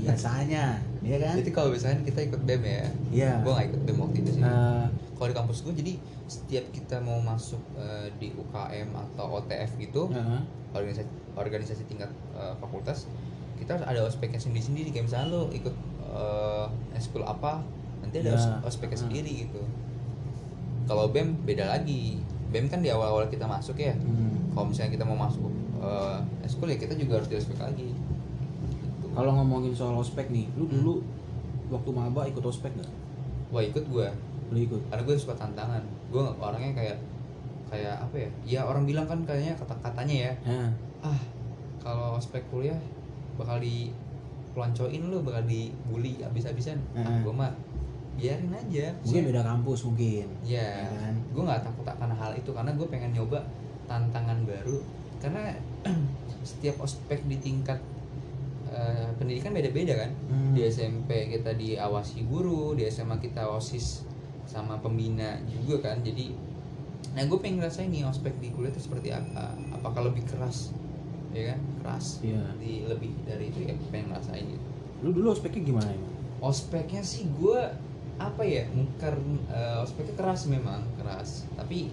[0.00, 1.34] Biasanya ya kan?
[1.36, 3.32] Jadi kalau misalnya kita ikut BEM ya Iya.
[3.38, 4.42] gue gak ikut BEM waktu itu sih.
[4.42, 5.92] Eh, kalau di kampus gue jadi
[6.24, 12.54] setiap kita mau masuk eh, di UKM atau OTF gitu ya, organisasi organisasi tingkat eh,
[12.56, 13.04] fakultas
[13.54, 15.74] kita harus ada ospeknya sendiri sendiri kayak misalnya lo ikut
[16.06, 17.60] eh, eskul apa
[18.00, 19.02] nanti ada os- ospeknya Ah.
[19.04, 19.60] sendiri gitu.
[20.86, 22.18] Kalau bem beda lagi
[22.50, 23.94] bem kan di awal awal kita masuk ya.
[23.94, 24.50] Hmm.
[24.50, 25.46] kalau misalnya kita mau masuk
[25.78, 27.88] eh, eskul ya kita juga harus di ospek lagi.
[27.90, 29.06] Gitu.
[29.10, 30.74] kalau ngomongin soal ospek nih lu Hmm.
[30.76, 30.92] dulu
[31.68, 32.90] waktu maba ikut ospek nggak?
[33.48, 34.06] Wah ikut gue
[34.48, 34.82] lu ikut?
[34.86, 35.82] Karena gue suka tantangan.
[36.08, 36.98] Gue orangnya kayak
[37.66, 38.30] kayak apa ya?
[38.44, 40.32] Ya orang bilang kan kayaknya kata katanya ya.
[40.44, 40.62] Ya
[41.00, 41.20] ah
[41.78, 42.76] kalau ospek kuliah
[43.34, 43.94] bakal di
[44.50, 46.76] peloncoin lu bakal dibully abis-abisan.
[46.92, 47.22] Ah, Heeh.
[47.22, 47.54] gue mah
[48.20, 48.86] biarin aja.
[49.00, 50.26] Mungkin beda kampus mungkin.
[50.44, 51.14] Ya Ya kan?
[51.16, 53.40] gue nggak takut akan hal itu karena gue pengen nyoba
[53.88, 54.78] tantangan baru.
[55.18, 55.56] Karena
[56.50, 57.80] setiap ospek di tingkat
[58.68, 60.10] eh, pendidikan beda-beda kan?
[60.28, 60.52] Hmm.
[60.52, 64.04] di SMP kita diawasi guru di SMA kita osis
[64.44, 66.04] sama pembina juga kan?
[66.04, 66.52] Jadi
[67.10, 69.56] nah gue pengen ngerasain nih ospek di kuliah itu seperti apa?
[69.74, 70.70] Apakah lebih keras?
[71.32, 71.58] Ya kan?
[71.80, 72.20] Keras.
[72.20, 72.42] Iya.
[72.60, 74.66] di lebih dari itu ya pengen ngerasain gitu.
[75.00, 77.60] Lu dulu ospeknya gimana emang ospeknya sih gue
[78.20, 79.16] apa ya mungkar
[79.48, 81.48] eh, ospeknya keras memang keras.
[81.56, 81.88] Tapi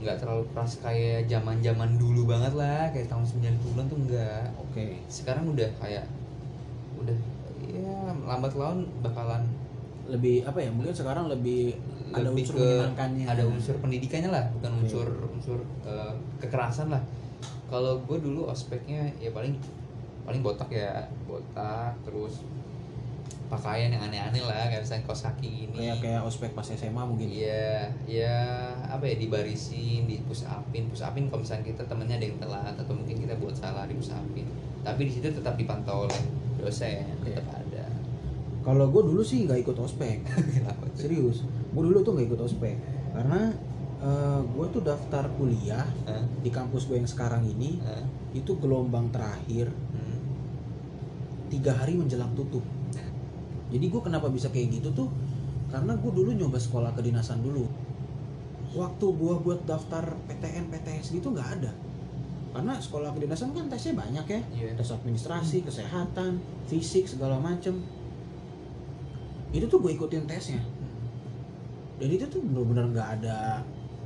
[0.00, 4.84] nggak terlalu keras kayak zaman zaman dulu banget lah kayak tahun 90-an tuh enggak oke.
[5.12, 6.08] Sekarang udah kayak
[6.96, 7.16] udah
[7.68, 9.44] ya lambat laun bakalan
[10.04, 11.72] lebih apa ya mungkin sekarang lebih
[12.12, 13.26] ada lebih unsur ke menyenangkannya.
[13.26, 14.80] ada unsur pendidikannya lah bukan Oke.
[14.84, 17.02] unsur unsur eh, kekerasan lah.
[17.72, 19.56] Kalau gue dulu ospeknya ya paling
[20.24, 22.44] paling botak ya botak terus
[23.44, 27.28] pakaian yang aneh-aneh lah kayak misalnya kaos kaki gini kayak kayak ospek pas SMA mungkin
[27.28, 28.36] Iya, ya
[28.84, 32.74] apa ya dibarisin, di push upin, push upin kalau misalnya kita temennya ada yang telat
[32.74, 34.46] atau mungkin kita buat salah di push upin.
[34.80, 36.20] Tapi di situ tetap dipantau oleh
[36.56, 37.30] dosen, Oke.
[37.30, 37.84] tetap ada.
[38.60, 40.24] kalau gue dulu sih nggak ikut ospek
[40.96, 42.72] serius gue dulu tuh nggak ikut ospek
[43.12, 43.52] karena
[44.46, 46.24] gue tuh daftar kuliah Hah?
[46.40, 48.00] di kampus gue yang sekarang ini Hah?
[48.32, 50.16] itu gelombang terakhir Hmm.
[51.48, 52.64] tiga hari menjelang tutup
[53.74, 55.10] jadi gue kenapa bisa kayak gitu tuh?
[55.66, 57.66] Karena gue dulu nyoba sekolah kedinasan dulu.
[58.72, 61.74] Waktu gue buat daftar PTN PTS gitu nggak ada.
[62.54, 64.40] Karena sekolah kedinasan kan tesnya banyak ya.
[64.54, 64.70] Iya.
[64.72, 67.82] tes administrasi kesehatan fisik segala macem.
[69.50, 70.62] Itu tuh gue ikutin tesnya.
[71.94, 73.38] Dan itu tuh benar-benar nggak ada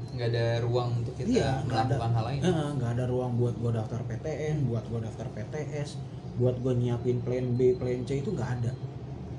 [0.09, 1.85] Nggak ada ruang untuk kita Iya, ada.
[1.85, 2.41] melakukan hal lain.
[2.41, 5.91] eh, nggak ada ruang buat gue daftar PTN buat gue daftar PTS
[6.39, 8.73] buat gue nyiapin plan B plan C itu nggak ada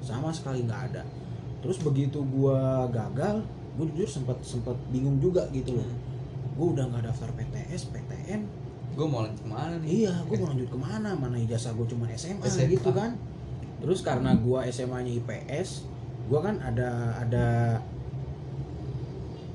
[0.04, 1.04] sama sekali nggak ada.
[1.60, 3.44] Terus begitu gue gagal
[3.80, 5.90] gue jujur sempat sempat bingung juga gitu loh.
[6.60, 8.42] Gue udah nggak daftar PTS PTN
[9.00, 9.88] Gue mau lanjut ke mana nih?
[10.04, 11.10] iya gue mau lanjut ke mana?
[11.16, 12.76] Mana ijazah gue cuma SMA, SMA.
[12.76, 13.16] gitu kan.
[13.80, 15.88] Terus karena gue SMA nya IPS
[16.30, 17.80] gue kan ada ada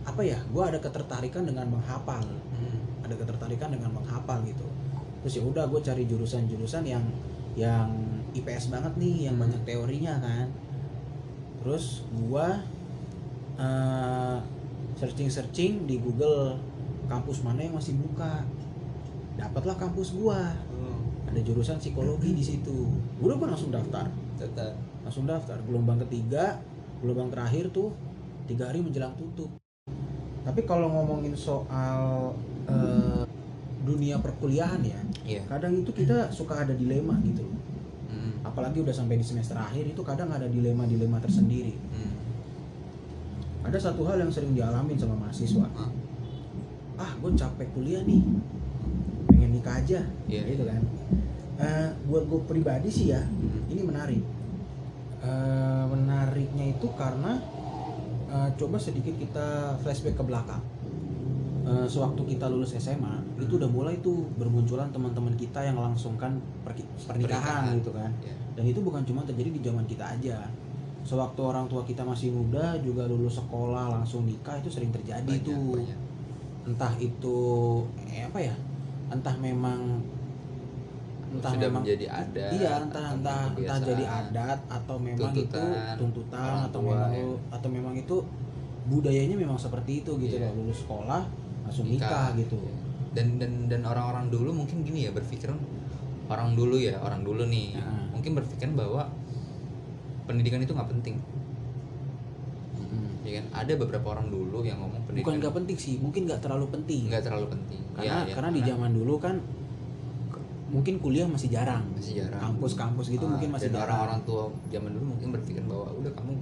[0.05, 2.25] apa ya gue ada ketertarikan dengan menghafal.
[2.25, 2.79] Hmm.
[3.05, 4.65] ada ketertarikan dengan menghafal gitu.
[5.21, 7.05] Terus ya udah gue cari jurusan-jurusan yang
[7.55, 7.91] yang
[8.35, 9.47] IPS banget nih yang Hmm.
[9.47, 10.47] banyak teorinya kan.
[11.63, 12.47] Terus gue
[14.95, 16.59] searching searching di Google
[17.07, 18.43] kampus mana yang masih buka.
[19.35, 20.41] Dapatlah kampus gue
[20.75, 22.87] Oh, ada jurusan psikologi di situ.
[23.19, 24.07] Udah gue langsung daftar.
[24.39, 24.75] Tetap.
[25.05, 25.61] langsung daftar.
[25.69, 26.57] Gelombang ketiga
[27.05, 27.93] gelombang terakhir tuh
[28.49, 29.53] tiga hari menjelang tutup.
[30.45, 32.33] Tapi kalau ngomongin soal
[32.65, 33.24] eh,
[33.85, 35.43] dunia perkuliahan ya Iya.
[35.47, 37.61] kadang itu kita suka ada dilema gitu loh.
[38.07, 38.33] Hmm.
[38.43, 42.13] apalagi udah sampai di semester akhir itu kadang ada dilema-dilema tersendiri Hmm.
[43.63, 45.89] ada satu hal yang sering dialamin sama mahasiswa Ah.
[46.97, 48.21] ah gue capek kuliah nih
[49.27, 50.43] pengen nikah aja Iya.
[50.47, 50.83] gitu kan
[51.55, 53.63] Eh, buat gue pribadi sih ya Hmm.
[53.69, 54.23] ini menarik
[55.21, 57.41] Eh, menariknya itu karena
[58.27, 59.47] eh, coba sedikit kita
[59.79, 60.61] flashback ke belakang
[61.65, 66.85] Eh, sewaktu kita lulus SMA itu udah mulai tuh bermunculan teman-teman kita yang langsungkan perki-
[67.01, 67.65] pernikahan Pernikahan.
[67.75, 68.37] gitu kan Iya.
[68.53, 70.45] dan itu bukan cuma terjadi di zaman kita aja
[71.01, 75.41] sewaktu orang tua kita masih muda juga lulus sekolah langsung nikah itu sering terjadi Banyak,
[75.43, 75.99] tuh banyak.
[76.67, 77.37] entah itu
[78.05, 78.55] eh, apa ya
[79.07, 79.81] entah memang
[81.31, 82.51] entah Sudah memang menjadi adat.
[82.53, 87.25] iya entah entah entah jadi adat atau memang itu Tuntutan tuntutan orang atau memang ya.
[87.51, 88.17] atau memang itu
[88.85, 90.53] budayanya memang seperti itu gitu Iya.
[90.53, 91.25] loh lulus sekolah
[91.65, 92.61] langsung nikah, gitu.
[92.61, 92.73] Iya.
[93.15, 95.49] dan dan dan orang-orang dulu mungkin gini ya berpikir
[96.29, 97.79] orang dulu ya orang dulu nih.
[97.79, 98.11] Nah.
[98.11, 99.07] mungkin berpikir bahwa
[100.25, 101.17] pendidikan itu nggak penting.
[102.75, 103.13] Mm.
[103.23, 103.47] ya kan?
[103.65, 107.03] Ada beberapa orang dulu yang ngomong bukan pendidikan nggak penting sih mungkin nggak terlalu penting.
[107.13, 107.81] Nggak terlalu penting.
[107.95, 109.37] Karena Ya, ya, karena di zaman dulu kan
[110.75, 111.85] mungkin kuliah masih jarang.
[111.95, 112.41] Masih jarang.
[112.41, 113.87] Kampus-kampus gitu Ah, mungkin masih dan jarang.
[113.95, 114.43] orang-orang tua
[114.75, 116.33] zaman dulu mungkin berpikir bahwa udah kamu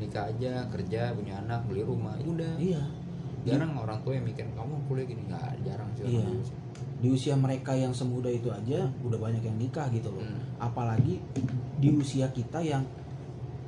[0.00, 2.14] nikah aja kerja punya anak beli rumah.
[2.22, 2.54] Udah.
[2.60, 2.99] Iya
[3.42, 6.24] jarang orang tua yang mikir kamu kuliah gini nggak jarang sih Iya.
[7.00, 10.40] di usia mereka yang semuda itu aja udah banyak yang nikah gitu loh Hmm.
[10.60, 11.16] apalagi
[11.76, 12.84] di usia kita yang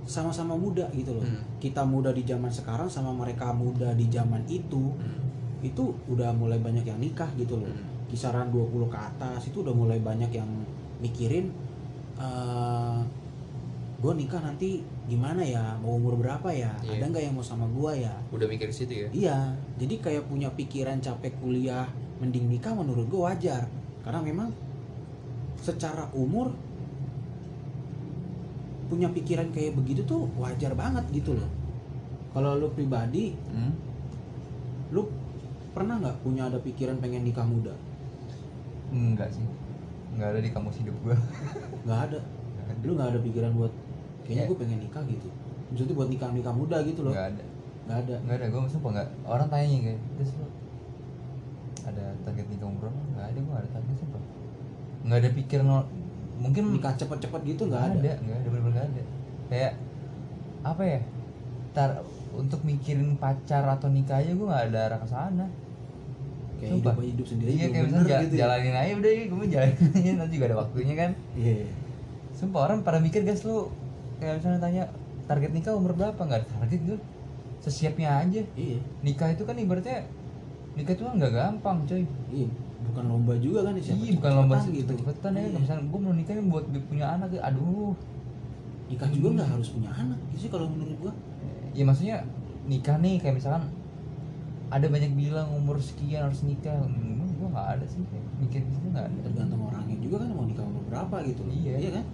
[0.04, 1.40] sama-sama muda gitu loh Hmm.
[1.56, 5.64] kita muda di zaman sekarang sama mereka muda di zaman itu Hmm.
[5.64, 7.88] itu udah mulai banyak yang nikah gitu loh Hmm.
[8.10, 10.48] kisaran 20 ke atas itu udah mulai banyak yang
[11.00, 11.48] mikirin
[12.20, 12.98] eh
[14.02, 16.98] gue nikah nanti gimana ya mau umur berapa ya Iya.
[16.98, 19.38] ada nggak yang mau sama gue ya udah mikir situ ya Iya,
[19.78, 21.86] jadi kayak punya pikiran capek kuliah,
[22.18, 23.70] mending nikah menurut gue wajar.
[24.02, 24.50] Karena memang
[25.56, 26.50] secara umur
[28.86, 31.48] punya pikiran kayak begitu tuh wajar banget gitu loh.
[32.30, 33.72] Kalau lu pribadi, Hmm?
[34.90, 35.08] lu
[35.70, 37.72] pernah nggak punya ada pikiran pengen nikah muda?
[38.92, 39.40] enggak sih
[40.12, 41.16] nggak ada di kamus hidup gue
[41.82, 42.20] nggak ada
[42.84, 43.72] lu nggak ada pikiran buat
[44.22, 44.48] kayaknya Ya.
[44.48, 45.28] gue pengen nikah gitu.
[45.68, 47.12] Maksudnya buat nikah nikah muda gitu loh.
[47.12, 47.44] Nggak ada.
[47.82, 48.14] Nggak ada.
[48.22, 50.46] Nggak ada gue sumpah nggak orang tanya kayak terus lu
[51.82, 53.00] ada target nikah umur berapa?
[53.12, 54.22] Nggak ada gue ada target sumpah
[55.02, 55.90] nggak ada pikiran no-
[56.38, 58.12] mungkin nikah cepet-cepet gitu nggak ada.
[58.16, 59.02] Nggak ada bener-bener nggak ada.
[59.48, 59.72] Kayak
[60.62, 60.98] apa ya
[61.72, 61.90] tar
[62.32, 65.46] untuk mikirin pacar atau nikah aja gue nggak ada arah ke sana.
[66.56, 66.94] Kayak Sumpah.
[66.94, 68.40] hidup hidup sendiri iya kayak misalnya gitu ya.
[68.46, 71.10] jalanin aja udah gue mau jalanin aja nanti juga ada waktunya kan.
[71.34, 71.68] Iya iya.
[72.32, 73.66] sumpah orang pada mikir guys lu
[74.20, 74.84] kayak misalnya tanya
[75.30, 76.18] target nikah umur berapa?
[76.18, 76.98] Nggak ada target gue
[77.62, 78.42] sesiapnya aja.
[78.58, 78.78] Iya.
[79.06, 80.04] Nikah itu kan ibaratnya
[80.74, 82.04] nikah itu kan nggak gampang coy.
[82.32, 82.48] Iya
[82.82, 84.92] bukan lomba juga kan siapa iya bukan lomba gitu.
[84.98, 85.42] cepetan ya.
[85.46, 85.58] Iya.
[85.58, 87.40] misalnya gue mau nikah buat punya anak ya.
[87.46, 87.94] Aduh.
[88.90, 91.12] Nikah juga nggak harus punya anak gitu sih kalau menurut gua.
[91.72, 92.16] Ya maksudnya
[92.68, 93.64] nikah nih kayak misalkan
[94.72, 96.76] ada banyak bilang umur sekian harus nikah.
[97.38, 99.18] Gue nggak ada sih kayak mikir gitu nggak ada.
[99.24, 101.54] Tergantung orangnya juga kan mau nikah umur berapa gitu loh.
[101.54, 101.90] Iya.
[102.02, 102.04] kan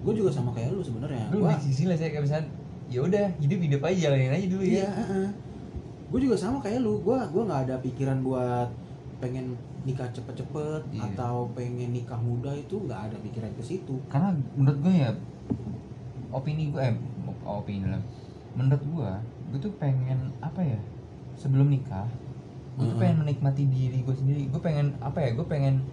[0.00, 1.28] gue juga sama kayak lu sebenarnya.
[1.28, 2.46] Gua di sisi lah saya kayak misalnya
[2.90, 5.28] ya udah hidup hidup aja jalanin aja dulu iya ya
[6.10, 6.98] gue juga sama kayak lu.
[7.00, 8.68] Gue gua nggak ada pikiran buat
[9.20, 11.12] pengen nikah cepet-cepet Iya.
[11.12, 14.00] atau pengen nikah muda itu nggak ada pikiran ke situ.
[14.08, 15.10] Karena menurut gue ya
[16.30, 16.94] opini gue eh
[17.44, 18.02] opini lah.
[18.56, 19.10] Menurut gue
[19.52, 20.78] gue tuh pengen apa ya
[21.36, 22.06] sebelum nikah
[22.78, 24.48] gue tuh pengen menikmati diri gue sendiri.
[24.48, 25.84] Gue pengen apa ya gue pengen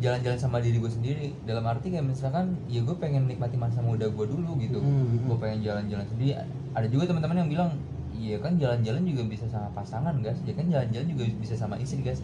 [0.00, 1.36] jalan-jalan sama diri gue sendiri.
[1.42, 4.78] Dalam arti kayak misalkan ya gue pengen menikmati masa muda gue dulu gitu.
[4.78, 5.26] Mhm.
[5.26, 6.32] gue pengen jalan-jalan sendiri.
[6.70, 7.70] Ada juga teman-teman yang bilang
[8.12, 12.00] iya kan jalan-jalan juga bisa sama pasangan guys ya kan jalan-jalan juga bisa sama istri
[12.00, 12.20] guys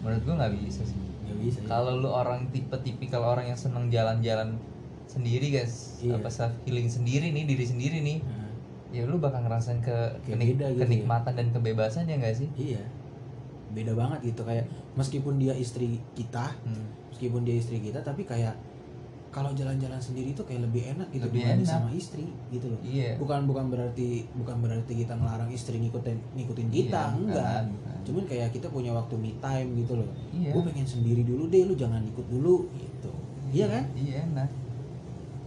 [0.00, 0.98] menurut gue nggak bisa sih.
[1.22, 1.66] Nggak bisa ya.
[1.68, 4.58] kalau lu orang tipe tipikal orang yang seneng jalan-jalan
[5.06, 6.16] sendiri guys Iya.
[6.16, 8.50] apa self healing sendiri nih diri sendiri nih Nah,
[8.92, 10.74] ya lu bakal ngerasain ke kenik- gitu ya.
[10.76, 12.48] kenikmatan dan kebebasan ya enggak sih?
[12.56, 12.82] Iya
[13.76, 16.88] beda banget gitu kayak meskipun dia istri kita Hmm.
[17.10, 18.56] meskipun dia istri kita tapi kayak
[19.28, 21.76] kalau jalan-jalan sendiri itu kayak lebih enak gitu Lebih dibanding enak.
[21.76, 22.80] sama istri gitu loh.
[22.80, 23.20] Iya.
[23.20, 27.36] Bukan bukan berarti bukan berarti kita ngelarang istri ngikutin ngikutin kita Iya, enggak.
[27.36, 27.96] bukan, bukan.
[28.02, 30.08] cuman kayak kita punya waktu me time gitu loh.
[30.32, 30.50] Iya.
[30.50, 33.12] Gue pengen sendiri dulu deh lu jangan ikut dulu gitu.
[33.52, 33.84] Iya kan?
[33.92, 34.48] Iya enak.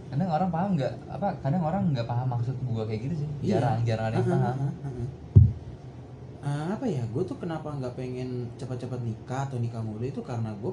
[0.08, 3.28] Kadang orang paham nggak apa kadang orang nggak paham maksud gua kayak gitu sih.
[3.42, 3.58] Iya.
[3.58, 4.54] jarang jarang ada yang Ah, ah, paham.
[4.60, 5.06] ah, ah,
[6.40, 6.48] ah.
[6.48, 10.50] Ah, apa ya gue tuh kenapa nggak pengen cepat-cepat nikah atau nikah muda itu karena
[10.56, 10.72] gue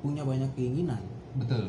[0.00, 1.00] punya banyak keinginan.
[1.36, 1.68] Betul.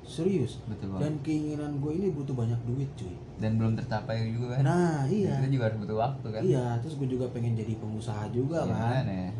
[0.00, 0.58] Serius.
[0.66, 3.14] Betul dan banget keinginan gue ini butuh banyak duit cuy.
[3.38, 4.62] Dan belum tercapai juga kan?
[4.66, 6.40] Nah Dan iya kita juga harus butuh waktu kan?
[6.42, 9.04] Iya terus gue juga pengen jadi pengusaha juga Iya, kan?
[9.06, 9.30] ya.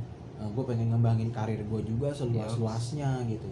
[0.40, 3.50] gue pengen ngembangin karir gue juga seluas-luasnya gitu.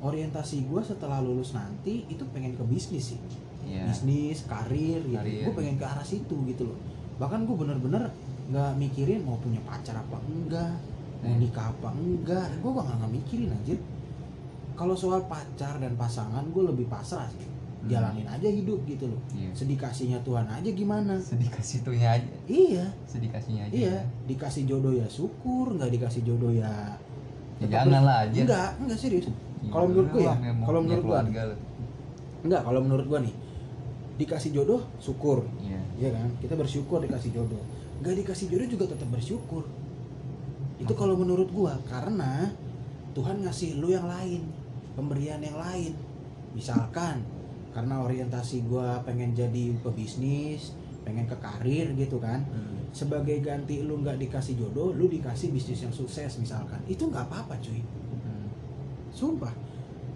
[0.00, 3.20] Orientasi gue setelah lulus nanti itu pengen ke bisnis sih.
[3.66, 3.90] Iya.
[3.90, 5.18] Bisnis karir gitu.
[5.18, 5.42] Karir.
[5.50, 6.78] gue pengen ke arah situ gitu loh.
[7.18, 8.04] Bahkan gue bener-bener
[8.50, 10.74] nggak mikirin mau punya pacar apa enggak
[11.22, 11.38] mau Eh.
[11.38, 12.48] nikah apa enggak.
[12.58, 13.78] Gue gak nggak mikirin anjir.
[14.74, 17.46] Kalau soal pacar dan pasangan gue lebih pasrah sih.
[17.80, 17.88] Hmm.
[17.88, 19.16] jalanin aja hidup gitu loh.
[19.32, 19.56] Iya.
[19.56, 21.16] Sedikasihnya Tuhan aja gimana?
[21.16, 22.28] Sedih kasihnya aja.
[22.44, 22.84] Iya.
[23.08, 23.72] Sedih kasihnya aja.
[23.72, 23.96] Iya
[24.28, 26.68] dikasih jodoh ya syukur nggak dikasih jodoh ya
[27.56, 28.36] ya jangan lah aja.
[28.44, 29.32] enggak enggak serius.
[29.64, 30.34] Iya, kalau menurut gue ya,
[30.64, 31.18] kalau menurut gue
[32.44, 33.34] enggak kalau menurut gue nih
[34.20, 35.44] dikasih jodoh syukur.
[35.64, 35.80] Iya.
[35.96, 36.28] Iya kan?
[36.40, 37.64] Kita bersyukur dikasih jodoh.
[38.00, 39.64] Gak dikasih jodoh juga tetap bersyukur.
[40.80, 42.48] Itu kalau menurut gua karena
[43.12, 44.48] Tuhan ngasih lu yang lain,
[44.96, 45.92] pemberian yang lain.
[46.56, 47.20] Misalkan
[47.76, 50.72] karena orientasi gua pengen jadi pebisnis,
[51.04, 52.40] pengen ke karir gitu kan.
[52.48, 52.80] Hmm.
[52.90, 56.80] Sebagai ganti lu nggak dikasih jodoh, lu dikasih bisnis yang sukses misalkan.
[56.88, 57.84] Itu nggak apa-apa cuy.
[57.84, 58.48] Hmm.
[59.12, 59.52] Sumpah.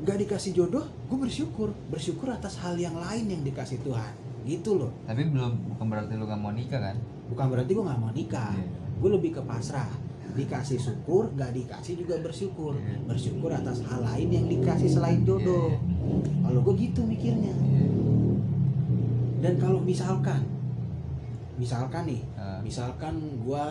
[0.01, 1.71] Nggak dikasih jodoh, gue bersyukur.
[1.93, 4.25] Bersyukur atas hal yang lain yang dikasih Tuhan.
[4.45, 4.93] Gitu loh.
[5.09, 8.53] tapi belum bukan berarti lu gak mau nikah kan bukan berarti gue nggak mau nikah
[8.53, 8.69] Iya.
[9.01, 9.89] gue lebih ke pasrah
[10.35, 12.99] dikasih syukur nggak dikasih juga bersyukur Iya.
[13.07, 15.79] bersyukur atas hal lain yang dikasih selain jodoh Iya,
[16.43, 17.87] kalau gue gitu mikirnya iya.
[19.41, 20.43] dan kalau misalkan
[21.55, 23.65] misalkan nih Ah, misalkan gue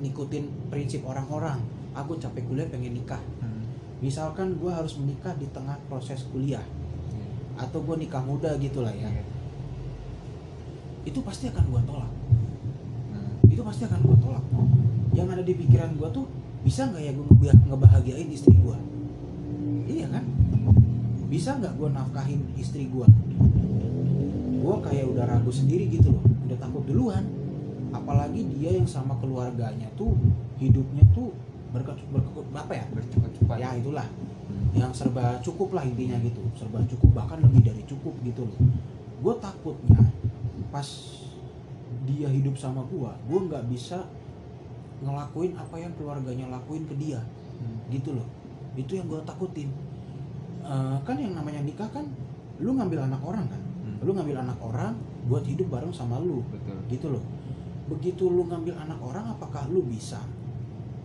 [0.00, 1.60] ngikutin prinsip orang-orang
[1.92, 3.62] aku capek kuliah pengen nikah hmm.
[4.00, 6.62] misalkan gue harus menikah di tengah proses kuliah
[7.12, 7.28] Iya.
[7.62, 9.22] atau gue nikah muda gitulah ya Iya.
[11.04, 12.12] itu pasti akan gue tolak.
[13.58, 14.44] Itu pasti akan gue tolak
[15.18, 16.30] yang ada di pikiran gue tuh
[16.62, 18.76] bisa nggak ya gue ngebaha- ngebahagiain istri gue
[19.90, 20.22] iya kan?
[21.26, 23.06] Bisa nggak gue nafkahin istri gue
[24.62, 27.26] gue kayak udah ragu sendiri gitu loh udah takut duluan.
[27.90, 30.12] Apalagi dia yang sama keluarganya tuh
[30.62, 31.34] hidupnya tuh
[31.74, 32.84] berke, berke, apa ya?
[32.94, 33.58] Bercepat-cepat.
[33.58, 34.06] Ya itulah.
[34.76, 36.40] Yang serba cukup lah intinya gitu.
[36.54, 38.58] Serba cukup bahkan lebih dari cukup gitu loh.
[39.24, 40.04] Gue takutnya
[40.68, 40.84] pas
[42.08, 44.00] dia hidup sama gue gue nggak bisa
[45.02, 47.22] ngelakuin apa yang keluarganya lakuin ke dia.
[47.58, 47.78] Hmm.
[47.90, 48.26] gitu loh.
[48.78, 49.70] Itu yang gue takutin.
[50.62, 52.06] Eh, kan yang namanya nikah kan
[52.58, 53.62] lu ngambil anak orang kan?
[53.62, 53.98] Hmm.
[54.02, 54.94] lu ngambil anak orang
[55.26, 56.42] buat hidup bareng sama lu.
[56.50, 56.78] Betul.
[56.90, 57.22] Gitu loh.
[57.88, 60.18] Begitu lu ngambil anak orang apakah lu bisa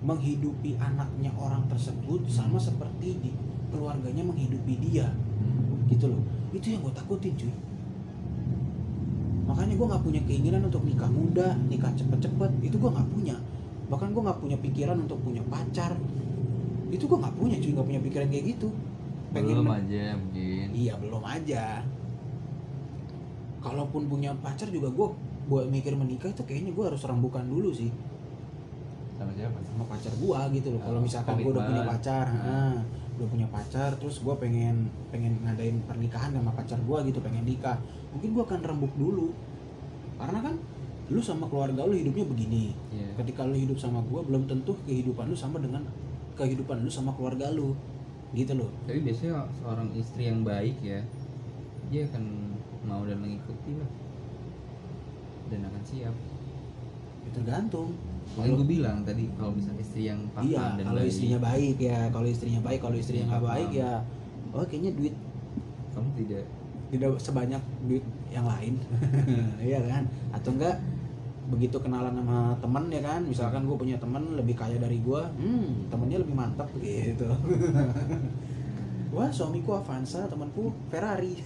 [0.04, 3.32] menghidupi anaknya orang tersebut sama seperti di
[3.70, 5.10] keluarganya menghidupi dia?
[5.10, 5.86] Hmm.
[5.90, 6.22] gitu loh.
[6.54, 7.54] Itu yang gue takutin cuy
[9.54, 12.52] makanya gue nggak punya keinginan untuk nikah muda nikah cepet-cepet.
[12.66, 13.38] Itu gue nggak punya.
[13.86, 15.94] Bahkan gue nggak punya pikiran untuk punya pacar.
[16.90, 17.72] Itu gue nggak punya cuy.
[17.78, 18.68] Nggak punya pikiran kayak gitu.
[19.30, 20.66] Belum men- aja mungkin.
[20.74, 21.86] Iya belum aja.
[23.62, 25.08] Kalaupun punya pacar juga gue
[25.44, 27.94] buat mikir menikah itu kayaknya gue harus rembukan dulu sih.
[29.22, 29.62] Sama siapa?
[29.62, 30.82] Sama pacar gue gitu loh.
[30.82, 32.78] Kalau Oh, misalkan gue udah punya pacar nah,
[33.14, 37.78] udah punya pacar terus gue pengen pengen ngadain pernikahan sama pacar gue gitu pengen nikah.
[38.14, 39.30] Mungkin gue akan rembuk dulu.
[40.18, 40.56] Karena kan
[41.14, 42.74] lu sama keluarga lu hidupnya begini.
[42.90, 43.10] Iya.
[43.22, 45.86] ketika lu hidup sama gue belum tentu kehidupan lu sama dengan
[46.34, 47.78] kehidupan lu sama keluarga lu.
[48.34, 48.74] Gitu loh.
[48.90, 51.06] Tapi biasanya seorang istri yang baik ya
[51.94, 52.24] dia akan
[52.90, 53.90] mau dan mengikuti lah.
[55.54, 56.16] Dan akan siap.
[57.24, 57.94] Ya tergantung
[58.34, 62.00] makanya gue bilang tadi kalau misalnya istri yang paham iya dan kalau istrinya baik ya
[62.10, 63.54] kalau istrinya baik kalau istrinya nggak Paham.
[63.54, 63.92] baik ya
[64.54, 65.16] oh kayaknya duit
[65.94, 66.46] kamu tidak.
[66.90, 68.82] tidak sebanyak duit yang lain.
[69.62, 70.04] Iya kan?
[70.34, 70.82] Atau enggak
[71.54, 73.22] begitu kenalan sama temen ya kan?
[73.22, 77.30] Misalkan gue punya temen lebih kaya dari gue hmm temennya lebih mantap gitu.
[79.14, 81.38] Wah suamiku Avanza temanku Ferrari.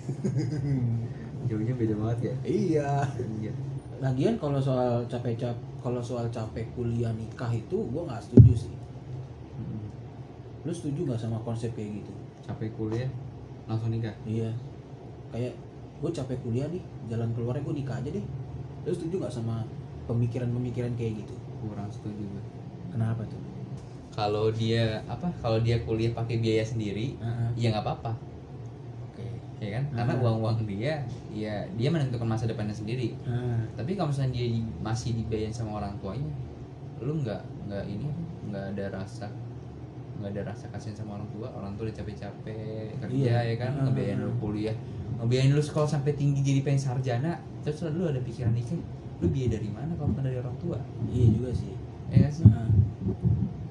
[1.52, 2.36] Jauhnya beda banget ya?
[2.48, 2.92] Iya.
[3.44, 3.54] Iya.
[3.98, 5.58] lagian kalau soal capek cap
[5.88, 8.76] kalau soal capek kuliah nikah itu gue nggak setuju sih
[9.56, 9.88] Mm.
[10.62, 12.12] lu setuju nggak sama konsep kayak gitu
[12.44, 13.08] capek kuliah
[13.64, 14.52] langsung nikah Iya.
[15.28, 15.56] Kayak
[15.98, 18.26] gue capek kuliah nih, jalan keluarnya gue nikah aja deh.
[18.84, 19.64] Lu setuju nggak sama
[20.06, 21.36] pemikiran-pemikiran kayak gitu?
[21.58, 22.44] kurang setuju gue
[22.90, 23.40] Kenapa tuh?
[24.14, 27.50] kalau dia apa kalau dia kuliah pakai biaya sendiri Heeh.
[27.56, 28.12] ya nggak apa-apa.
[29.58, 30.22] Ya kan karena Ah.
[30.22, 34.70] uang uang dia ya dia menentukan masa depannya sendiri Nah, tapi kalau misalnya dia di-
[34.80, 36.30] masih dibayarin sama orang tuanya
[37.00, 38.08] lu nggak nggak ini
[38.48, 39.26] nggak ada rasa
[40.18, 43.38] nggak ada rasa kasihan sama orang tua orang tua udah capek-capek kerja Iya.
[43.44, 43.84] ya kan Ah.
[43.86, 44.78] ngebiayain lu kuliah
[45.18, 48.78] ngebiayain lu sekolah sampai tinggi jadi pengen sarjana terus lu ada pikiran nikah
[49.18, 50.78] lu biaya dari mana kalau bukan dari orang tua
[51.08, 51.74] iya juga sih.
[52.08, 52.70] ya nggak sih Nah,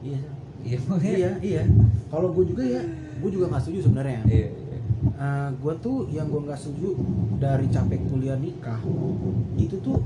[0.02, 0.18] iya.
[0.60, 1.62] Iya iya, iya.
[2.08, 2.82] Kalau gue juga ya,
[3.16, 4.18] gue juga nggak setuju sebenarnya.
[4.26, 6.92] iya iya Eh, gue tuh yang gue nggak setuju
[7.38, 8.80] dari capek kuliah nikah
[9.56, 10.02] itu tuh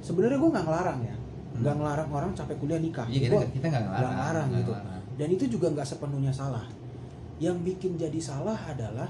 [0.00, 1.14] sebenarnya gue nggak ngelarang ya,
[1.60, 3.06] nggak ngelarang orang capek kuliah nikah.
[3.06, 4.00] Iya, kita Gua- kita nggak ngelarang.
[4.02, 4.72] nggak ngelarang nggak gitu.
[4.72, 5.02] ngelarang.
[5.14, 6.66] dan itu juga nggak sepenuhnya salah.
[7.38, 9.08] Yang bikin jadi salah adalah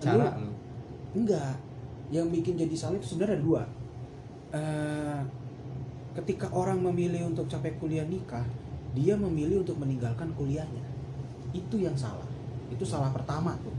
[0.00, 0.52] cara lu, lu.
[1.20, 1.54] Enggak
[2.08, 3.62] yang bikin jadi salah itu sebenarnya ada dua.
[4.52, 5.20] Eh,
[6.16, 8.44] ketika orang memilih untuk capek kuliah nikah
[8.92, 10.84] dia memilih untuk meninggalkan kuliahnya.
[11.52, 12.28] Itu yang salah.
[12.68, 13.72] Itu salah pertama tuh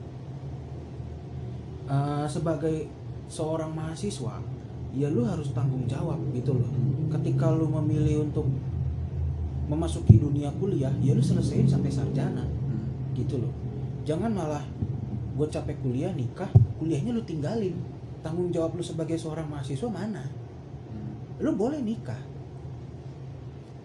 [1.94, 2.89] Eh, sebagai
[3.30, 4.41] seorang mahasiswa
[4.94, 6.70] ya lu harus tanggung jawab gitu loh.
[7.14, 8.50] Ketika lu memilih untuk
[9.70, 13.14] memasuki dunia kuliah ya lu selesaiin sampai sarjana Hmm.
[13.14, 13.54] gitu loh.
[14.04, 14.66] Jangan malah
[15.34, 16.50] gue capek kuliah nikah
[16.82, 17.78] kuliahnya lu tinggalin.
[18.26, 20.24] Tanggung jawab lu sebagai seorang mahasiswa mana?
[20.89, 21.14] Hmm.
[21.46, 22.20] lu boleh nikah.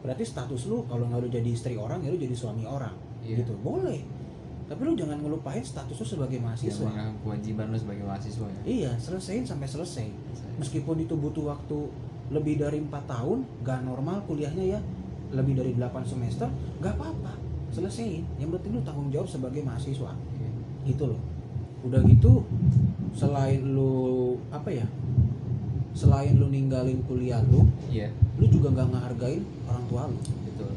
[0.00, 3.42] Berarti status lu kalau nggak lu jadi istri orang ya lu jadi suami orang Iya.
[3.44, 3.52] gitu.
[3.60, 4.00] Boleh
[4.68, 8.60] tapi lu jangan ngelupain status lu sebagai Ya, mahasiswa menganggap kewajiban lu sebagai mahasiswa ya?
[8.68, 10.06] Iya selesaiin sampai selesai.
[10.60, 11.88] Meskipun itu butuh waktu
[12.28, 14.80] lebih dari empat tahun gak normal kuliahnya ya.
[15.32, 16.52] Lebih dari 8 semester
[16.84, 17.32] gak apa-apa.
[17.72, 18.28] Selesaiin.
[18.36, 20.12] Yang penting lu tanggung jawab sebagai mahasiswa.
[20.12, 20.50] Iya.
[20.92, 21.20] gitu loh.
[21.88, 22.44] Udah gitu
[23.16, 24.86] selain lu apa ya
[25.96, 28.06] selain lu ninggalin kuliah lu iya.
[28.38, 30.20] lu juga nggak ngehargain orang tua lu.
[30.20, 30.70] Betul.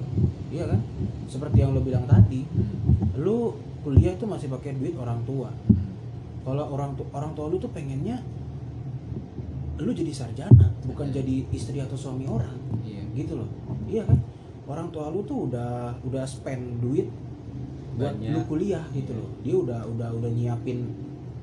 [0.49, 0.79] Iya kan?
[1.27, 2.47] Seperti yang lu bilang tadi
[3.19, 5.93] lu kuliah itu masih pakai duit orang tua Hmm.
[6.43, 8.21] kalau orang tu orang tua lu tuh pengennya
[9.77, 11.15] lu jadi sarjana bukan Iya.
[11.19, 13.49] jadi istri atau suami orang iya gitu loh
[13.85, 14.17] iya kan
[14.63, 17.09] orang tua lu tuh udah udah spend duit
[17.91, 18.31] buat Banyak.
[18.31, 19.19] lu kuliah gitu Iya.
[19.19, 20.85] loh dia udah udah udah nyiapin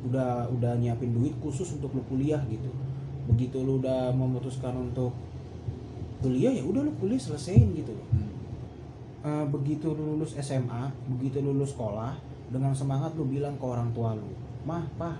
[0.00, 2.70] udah udah nyiapin duit khusus untuk lu kuliah gitu
[3.26, 5.10] begitu lu udah memutuskan untuk
[6.18, 8.30] kuliah ya udah lu kuliah selesaiin gitu loh Hmm.
[9.18, 12.14] Eh, begitu lu lulus SMA begitu lu lulus sekolah
[12.48, 14.28] dengan semangat lu bilang ke orang tua lu
[14.64, 15.16] mah pah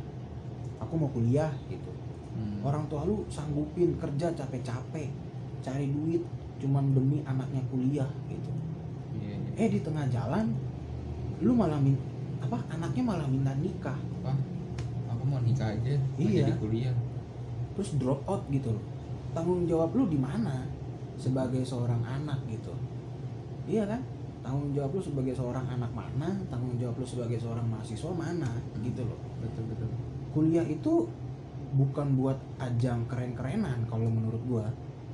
[0.81, 1.91] aku mau kuliah gitu.
[2.39, 2.63] Hmm.
[2.63, 5.11] orang tua lu sanggupin kerja capek-capek
[5.59, 6.23] cari duit
[6.63, 8.51] cuman demi anaknya kuliah gitu.
[9.19, 9.51] Iya iya.
[9.59, 10.55] eh di tengah jalan
[11.43, 11.95] lu malah min
[12.39, 13.99] apa anaknya malah minta nikah.
[14.23, 14.37] Pak,
[15.11, 16.47] aku mau nikah aja Iya.
[16.47, 16.95] jadi kuliah.
[17.75, 18.85] Terus drop out gitu loh.
[19.35, 20.63] Tanggung jawab lu di mana
[21.19, 22.71] sebagai seorang anak gitu?
[23.67, 24.01] Iya kan
[24.43, 29.03] tanggung jawab lu sebagai seorang anak mana tanggung jawab lu sebagai seorang mahasiswa mana gitu
[29.05, 29.19] loh.
[29.43, 29.89] Betul betul.
[30.33, 31.09] Kuliah itu
[31.75, 34.67] bukan buat ajang keren-kerenan kalau menurut gua.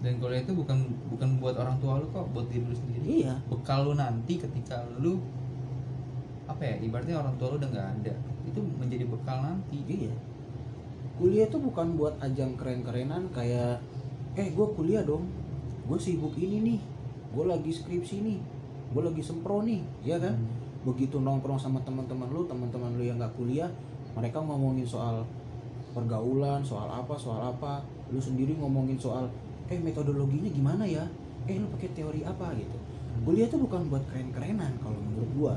[0.05, 3.25] Dan kuliah itu bukan bukan buat orang tua lu kok buat diri lu sendiri.
[3.25, 3.35] Iya.
[3.49, 5.19] Bekal lu nanti ketika lu
[6.45, 8.15] apa ya ibaratnya orang tua lu udah nggak ada
[8.45, 9.81] itu menjadi bekal nanti.
[9.89, 10.15] Iya.
[11.17, 13.81] Kuliah itu bukan buat ajang keren-kerenan kayak
[14.37, 15.25] eh gue kuliah dong.
[15.89, 16.81] Gue sibuk ini nih.
[17.35, 18.54] Gue lagi skripsi nih
[18.95, 20.39] gue lagi sempro nih ya kan?
[20.39, 20.63] Hmm.
[20.85, 23.73] begitu nongkrong sama teman-teman lu teman-teman lu yang nggak kuliah
[24.15, 25.27] mereka ngomongin soal
[25.95, 27.83] pergaulan soal apa soal apa.
[28.11, 29.31] Lu sendiri ngomongin soal
[29.71, 31.07] eh metodologinya gimana ya?
[31.47, 32.51] Eh lu pakai teori apa?
[32.59, 32.77] Gitu.
[33.23, 35.55] Kuliah itu bukan buat keren-kerenan kalau menurut gua.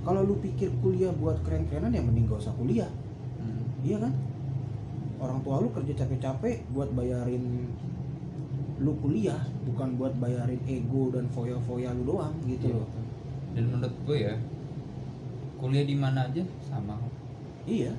[0.00, 2.88] Kalau lu pikir kuliah buat keren-kerenan ya mending gak usah kuliah.
[3.36, 3.60] Hmm.
[3.84, 4.12] iya kan?
[5.20, 7.68] Orang tua lu kerja capek-capek buat bayarin
[8.80, 12.88] lu kuliah bukan buat bayarin ego dan foya-foya lu doang gitu Iya, loh.
[13.52, 14.34] Dan menurut gue ya
[15.60, 16.96] kuliah di mana aja sama.
[17.68, 17.92] Iya.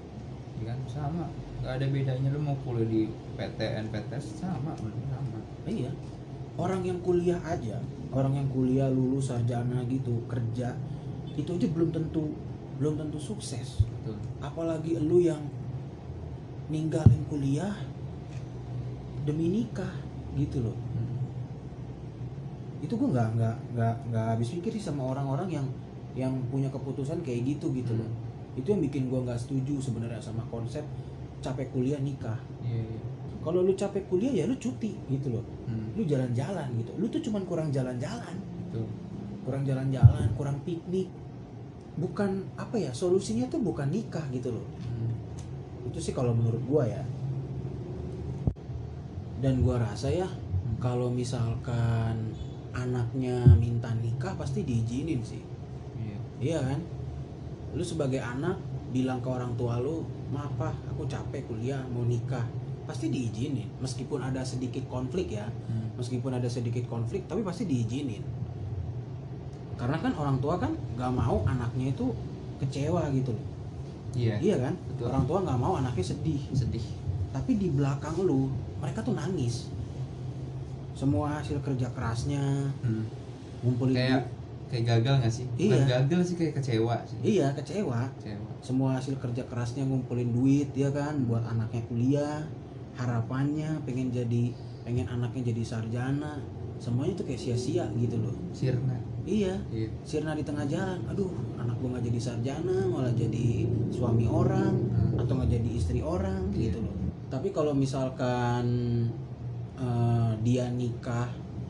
[0.57, 1.25] Ya kan sama.
[1.61, 3.01] Nggak ada bedanya lu mau kuliah di
[3.37, 5.37] PTN PTS sama sama.
[5.69, 5.93] Iya.
[6.57, 7.77] Orang yang kuliah aja,
[8.09, 10.75] orang yang kuliah lulus sarjana gitu, kerja,
[11.37, 12.33] itu aja belum tentu
[12.81, 13.85] belum tentu sukses.
[13.85, 14.17] betul.
[14.41, 15.45] Apalagi lu yang
[16.73, 17.77] ninggalin kuliah
[19.21, 20.00] demi nikah
[20.35, 20.77] gitu loh.
[20.95, 21.17] Hmm.
[22.81, 25.67] Itu gua nggak nggak nggak nggak habis pikir sih sama orang-orang yang
[26.11, 28.09] yang punya keputusan kayak gitu gitu loh.
[28.55, 30.83] Itu yang bikin gua nggak setuju sebenarnya sama konsep
[31.41, 32.37] capek kuliah nikah.
[32.61, 33.01] iya iya
[33.41, 35.45] Kalau lu capek kuliah ya lu cuti gitu loh.
[35.65, 35.97] Hmm.
[35.97, 36.91] Lu jalan-jalan gitu.
[37.01, 38.35] Lu tuh cuman kurang jalan-jalan.
[39.41, 41.09] kurang jalan-jalan, kurang piknik.
[41.97, 44.65] Bukan apa ya, solusinya tuh bukan nikah gitu loh.
[44.85, 45.89] Hmm.
[45.89, 47.01] Itu sih kalau menurut gua ya.
[49.41, 50.29] Dan gua rasa ya
[50.77, 52.33] kalau misalkan
[52.71, 55.41] anaknya minta nikah pasti diizinin sih.
[55.97, 56.79] iya Iya kan?
[57.75, 58.61] Lu sebagai anak
[58.93, 62.45] bilang ke orang tua lu, "Maaf, Pak, aku capek kuliah, mau nikah."
[62.85, 65.47] Pasti diizinin meskipun ada sedikit konflik ya.
[65.47, 65.81] Hmm.
[66.01, 68.25] meskipun ada sedikit konflik tapi pasti diizinin
[69.77, 72.09] karena kan orang tua kan nggak mau anaknya itu
[72.57, 73.45] kecewa gitu loh
[74.17, 75.05] iya iya kan betul.
[75.13, 76.85] orang tua nggak mau anaknya sedih sedih
[77.31, 79.71] tapi di belakang lu mereka tuh nangis.
[80.91, 82.43] Semua hasil kerja kerasnya.
[82.81, 83.07] Hmm.
[83.61, 84.25] ngumpulin kayak duit.
[84.73, 85.45] kayak gagal nggak sih?
[85.45, 85.85] Bukan Iya.
[85.85, 87.17] gagal sih kayak kecewa sih.
[87.21, 87.99] Iya kecewa.
[88.17, 88.49] Kecewa.
[88.59, 92.41] Semua hasil kerja kerasnya ngumpulin duit ya kan buat anaknya kuliah.
[92.95, 94.49] Harapannya pengen jadi
[94.81, 96.41] pengen anaknya jadi sarjana.
[96.77, 98.33] Semuanya tuh kayak sia-sia gitu loh.
[98.49, 98.97] Sirna.
[99.21, 99.53] Iya.
[99.69, 99.93] Iya.
[100.01, 100.97] Sirna di tengah jalan.
[101.05, 105.21] Aduh anak gua nggak jadi sarjana malah jadi suami orang Hmm.
[105.21, 106.73] atau nggak jadi istri orang Iya.
[106.73, 106.95] gitu loh
[107.31, 108.65] tapi kalau misalkan
[109.73, 111.25] eh, dia nikah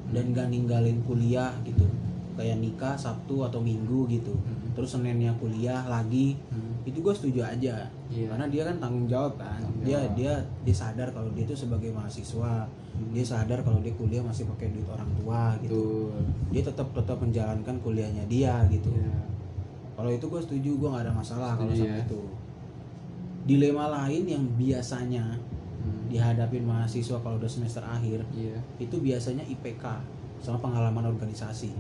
[0.10, 1.86] dan gak ninggalin kuliah gitu
[2.34, 4.72] kayak nikah sabtu atau minggu gitu Hmm.
[4.74, 6.74] terus seninnya kuliah lagi Hmm.
[6.82, 8.28] itu gue setuju aja Iya.
[8.28, 10.16] karena dia kan tanggung jawab kan Tanggung dia jawab.
[10.16, 10.34] dia
[10.64, 13.12] dia sadar kalau dia itu sebagai mahasiswa Hmm.
[13.12, 16.24] dia sadar kalau dia kuliah masih pakai duit orang tua gitu Betul.
[16.50, 19.12] dia tetap tetap menjalankan kuliahnya dia gitu Iya.
[19.94, 22.04] kalau itu gue setuju gue nggak ada masalah kalau Setuju sama ya.
[22.04, 22.22] itu
[23.52, 25.36] dilema lain yang biasanya
[25.82, 26.06] Hmm.
[26.14, 28.54] dihadapin mahasiswa kalau udah semester akhir iya.
[28.78, 29.82] itu biasanya IPK
[30.38, 31.74] sama pengalaman organisasi.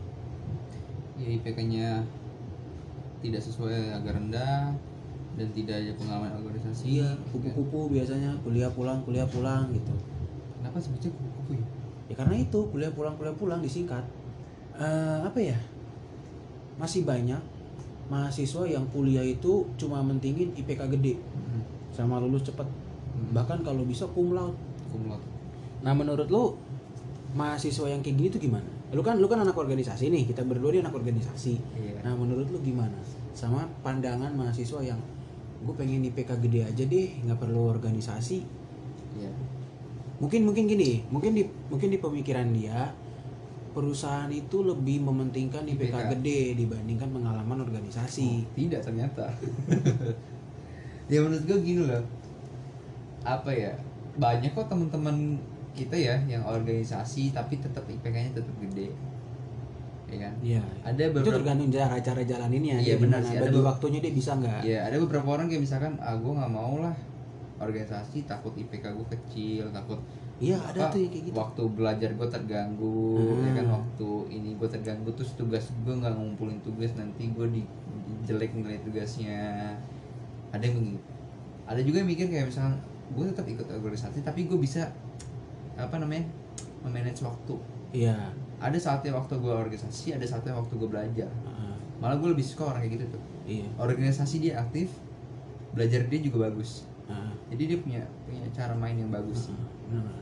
[1.21, 2.01] Ya IPK-nya
[3.21, 4.73] tidak sesuai agak rendah
[5.37, 6.97] dan tidak ada pengalaman organisasi.
[6.97, 9.93] Iya kupu-kupu biasanya kuliah pulang kuliah pulang gitu.
[10.57, 11.65] Kenapa sebutnya kupu-kupu ya?
[12.09, 14.01] Ya karena itu kuliah pulang kuliah pulang disingkat
[14.81, 15.57] Eh, apa ya?
[16.79, 17.37] Masih banyak
[18.07, 21.19] mahasiswa yang kuliah itu cuma mentingin IPK gede.
[21.19, 21.50] Hmm.
[21.91, 22.67] Sama lulus cepet
[23.11, 23.35] Hmm.
[23.35, 24.55] bahkan kalau bisa cum laude.
[24.87, 25.27] Cum laude.
[25.81, 26.55] nah menurut lu
[27.31, 28.63] mahasiswa yang kayak gini tuh gimana?
[28.91, 31.59] Lu kan lu kan anak organisasi nih kita berdua nih anak organisasi.
[31.75, 31.99] Iya.
[32.03, 32.95] Nah menurut lu gimana?
[33.31, 34.99] Sama pandangan mahasiswa yang
[35.61, 38.39] gue pengen IPK gede aja deh nggak perlu organisasi.
[39.19, 39.31] Iya.
[40.19, 42.95] Mungkin mungkin gini mungkin di mungkin di pemikiran dia
[43.71, 46.11] perusahaan itu lebih mementingkan IPK, IPK.
[46.15, 48.27] gede dibandingkan pengalaman organisasi.
[48.43, 49.25] Oh, tidak ternyata
[51.11, 52.03] ya menurut gue gini loh.
[53.21, 53.75] Apa ya?
[54.15, 55.35] Banyak kok teman-teman
[55.71, 58.89] kita ya yang organisasi tapi tetap IPK-nya tetap gede.
[60.07, 60.33] Ya kan?
[60.41, 60.63] Iya.
[60.81, 63.35] ada itu beberapa tergantung cara cara jalaninnya Iya, benar sih.
[63.35, 64.59] Ada bagi waktunya dia bisa nggak?
[64.61, 66.95] Ya ada beberapa orang kayak misalkan ah gue nggak mau lah
[67.57, 70.01] organisasi takut IPK gue kecil takut
[70.41, 71.35] iya ada tuh yang kayak gitu.
[71.37, 73.75] waktu belajar gue terganggu ya kan Hmm.
[73.77, 78.51] waktu ini gue terganggu terus tugas gue nggak ngumpulin tugas nanti gue di di- jelek
[78.51, 79.77] nilai tugasnya
[80.51, 81.01] ada yang begitu
[81.71, 82.75] ada juga yang mikir kayak misalkan
[83.11, 84.91] gue tetap ikut organisasi tapi gue bisa
[85.79, 86.27] apa namanya
[86.83, 87.55] memanage waktu.
[87.91, 88.15] Iya.
[88.61, 91.29] Ada saatnya waktu gue organisasi ada saatnya waktu gue belajar.
[91.31, 91.75] Heeh.
[92.01, 93.23] malah gue lebih suka orang kayak gitu tuh.
[93.47, 93.67] Iya.
[93.77, 94.91] Organisasi dia aktif
[95.71, 96.83] belajar dia juga bagus.
[97.07, 97.31] Heeh.
[97.55, 99.51] jadi dia punya punya cara main yang bagus.
[99.87, 100.19] Benar.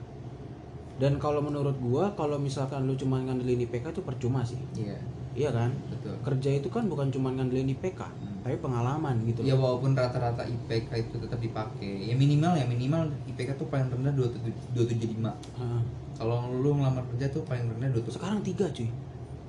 [0.99, 4.59] dan kalau menurut gua kalau misalkan lu cuma ngandelin IPK itu percuma sih.
[4.75, 4.99] Iya.
[5.31, 5.71] Iya kan?
[5.87, 6.15] Betul.
[6.27, 8.28] Kerja itu kan bukan cuma ngandelin IPK Hmm.
[8.39, 9.43] Tapi pengalaman gitu.
[9.43, 14.15] Ya walaupun rata-rata IPK itu tetap dipakai ya minimal ya minimal IPK tuh paling rendah
[14.15, 14.75] 275
[15.19, 15.81] Heeh.
[16.15, 18.89] kalau lu ngelamar kerja tuh paling rendah 27 sekarang tiga cuy.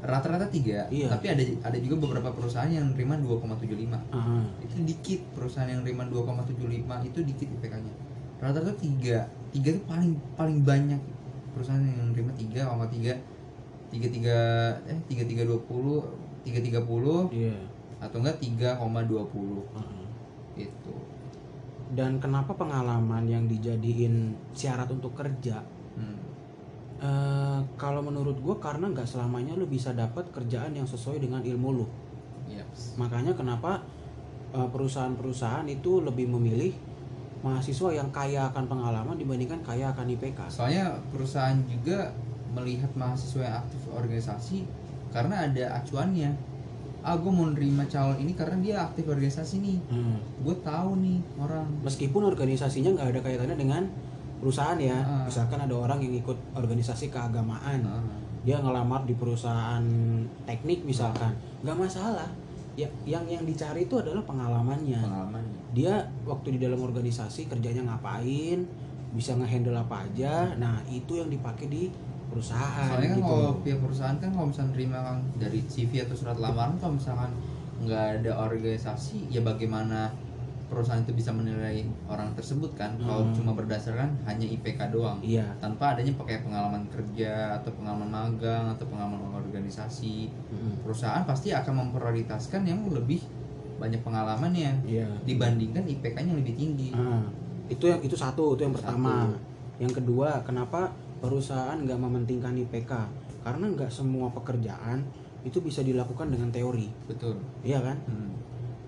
[0.01, 1.13] Rata-rata tiga Iya.
[1.13, 4.45] tapi ada ada juga beberapa perusahaan yang nerima 2,75 Heeh.
[4.65, 6.57] itu dikit perusahaan yang nerima 2,75
[7.05, 7.95] itu dikit IPK-nya
[8.41, 10.97] rata-rata tiga tiga itu paling paling banyak
[11.53, 13.21] perusahaan yang nerima 3,3
[13.91, 14.39] tiga tiga
[14.87, 16.07] eh tiga tiga dua puluh
[16.41, 17.27] tiga tiga puluh.
[17.29, 17.59] Iya
[18.01, 18.81] atau enggak 3,20
[19.77, 20.07] Heeh.
[20.57, 20.97] itu
[21.91, 25.63] dan kenapa pengalaman yang dijadiin syarat untuk kerja
[25.97, 26.31] hmm.
[27.01, 31.69] Eh, kalau menurut gue karena nggak selamanya lu bisa dapat kerjaan yang sesuai dengan ilmu
[31.73, 31.89] lu
[32.45, 33.01] Yaps.
[33.01, 33.81] makanya kenapa
[34.53, 36.77] eh, perusahaan-perusahaan itu lebih memilih
[37.41, 42.13] mahasiswa yang kaya akan pengalaman dibandingkan kaya akan IPK soalnya perusahaan juga
[42.53, 44.69] melihat mahasiswa yang aktif organisasi
[45.09, 46.37] karena ada acuannya
[47.01, 49.79] ah gue mau nerima calon ini karena dia aktif organisasi nih.
[49.89, 50.17] Hmm.
[50.45, 51.67] gue tahu nih orang.
[51.85, 53.83] Meskipun organisasinya nggak ada kaitannya dengan
[54.41, 54.97] perusahaan ya.
[55.01, 55.25] Ah.
[55.29, 57.85] misalkan ada orang yang ikut organisasi keagamaan.
[57.85, 58.05] Nah,
[58.41, 59.85] dia ngelamar di perusahaan
[60.49, 61.33] teknik misalkan.
[61.65, 62.29] Nggak masalah.
[62.79, 65.01] Ya yang yang dicari itu adalah pengalamannya.
[65.01, 65.59] Pengalamannya.
[65.77, 68.65] Dia waktu di dalam organisasi kerjanya ngapain
[69.13, 70.57] bisa ngehandle apa aja.
[70.57, 71.93] Nah itu yang dipakai di
[72.31, 73.29] perusahaan soalnya kan gitu.
[73.29, 77.31] kalau pihak perusahaan kan kalau misalnya nerima kan dari CV atau surat lamaran kalau misalkan
[77.81, 80.15] nggak ada organisasi ya bagaimana
[80.71, 82.95] perusahaan itu bisa menilai orang tersebut kan?
[83.03, 83.35] Kalau Hmm.
[83.35, 85.19] cuma berdasarkan hanya IPK doang.
[85.19, 85.43] Iya.
[85.59, 90.31] Tanpa adanya pakai pengalaman kerja atau pengalaman magang atau pengalaman organisasi.
[90.31, 90.87] Mm-mm.
[90.87, 93.19] perusahaan pasti akan memprioritaskan yang lebih
[93.83, 95.11] banyak pengalamannya iya.
[95.27, 96.95] dibandingkan IPK-nya lebih tinggi.
[96.95, 97.27] Ah,
[97.67, 98.95] itu yang itu satu itu yang Satu.
[98.95, 99.27] pertama
[99.83, 102.93] yang kedua kenapa perusahaan nggak mementingkan IPK
[103.45, 105.05] karena nggak semua pekerjaan
[105.45, 106.89] itu bisa dilakukan dengan teori.
[107.09, 107.41] Betul.
[107.65, 107.97] Iya kan?
[108.05, 108.33] Hmm.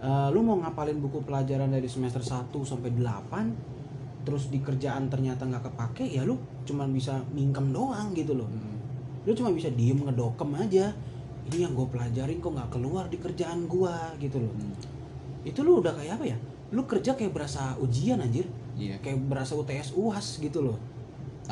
[0.02, 5.42] Eh, lu mau ngapalin buku pelajaran dari semester 1 sampai 8 terus di kerjaan ternyata
[5.42, 8.48] nggak kepake ya lu cuma bisa mingkem doang gitu loh.
[8.48, 8.70] Hmm.
[9.22, 10.90] lu cuma bisa diem ngedokem aja.
[11.42, 14.52] Ini yang gue pelajarin kok nggak keluar di kerjaan gua gitu loh.
[14.52, 14.74] Hmm.
[15.42, 16.36] itu lu udah kayak apa ya?
[16.70, 18.46] Lu kerja kayak berasa ujian anjir.
[18.78, 18.98] Iya.
[19.02, 20.78] Kayak berasa UTS UAS gitu loh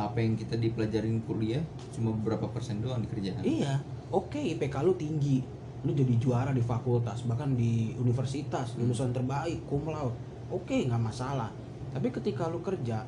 [0.06, 1.60] apa yang kita dipelajarin kuliah
[1.92, 3.42] cuma beberapa persen doang di kerjaan.
[3.44, 3.80] Iya
[4.14, 5.38] oke IPK lu tinggi
[5.80, 10.16] lu jadi juara di fakultas bahkan di universitas lulusan terbaik cum laude.
[10.48, 11.50] Oke nggak masalah.
[11.90, 13.04] Tapi ketika lu kerja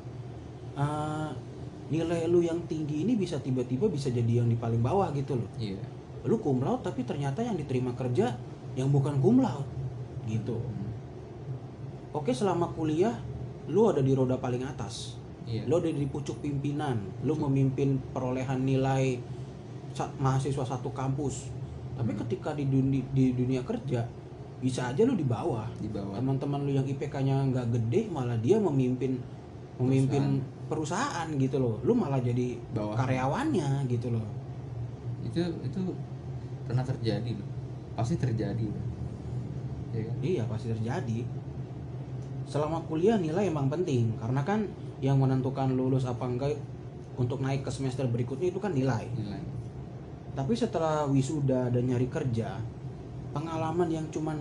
[0.75, 1.29] eh,
[1.89, 5.49] nilai lu yang tinggi ini bisa tiba-tiba bisa jadi yang di paling bawah gitu loh.
[5.57, 5.81] Iya.
[6.25, 8.33] Lu cum laude tapi ternyata yang diterima kerja
[8.73, 9.69] yang bukan cum laude
[10.23, 10.55] gitu.
[10.55, 10.91] Hmm.
[12.15, 13.11] oke selama kuliah
[13.67, 15.63] lu ada di roda paling atas iya.
[15.65, 19.19] Lo ada di pucuk pimpinan lo memimpin perolehan nilai
[20.17, 21.51] mahasiswa satu kampus.
[21.93, 22.19] Tapi Hmm.
[22.25, 24.01] ketika di dunia di dunia kerja
[24.57, 25.67] bisa aja lo di bawah.
[25.77, 26.15] Di bawah.
[26.17, 29.19] Teman-teman lo yang IPK-nya nggak gede malah dia memimpin
[29.73, 30.37] memimpin
[30.69, 31.75] perusahaan, gitu loh.
[31.83, 32.93] Lo malah jadi Bawah.
[32.95, 34.23] karyawannya gitu loh.
[35.25, 35.81] Itu itu
[36.65, 37.47] pernah terjadi loh.
[37.93, 38.85] Pasti terjadi loh.
[39.93, 40.15] Ya kan?
[40.23, 41.19] Iya pasti terjadi.
[42.45, 44.65] Selama kuliah nilai emang penting karena kan
[45.03, 46.55] yang menentukan lulus apa enggak
[47.13, 49.43] untuk naik ke semester berikutnya itu kan nilai nilai
[50.33, 52.57] Tapi setelah wisuda dan nyari kerja,
[53.29, 54.33] pengalaman yang cuman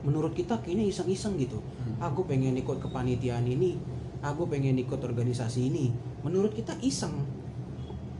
[0.00, 1.60] menurut kita kayaknya iseng-iseng gitu.
[1.60, 2.08] Hmm.
[2.08, 3.76] Aku pengen ikut kepanitiaan ini,
[4.24, 5.92] aku pengen ikut organisasi ini.
[6.24, 7.12] Menurut kita iseng.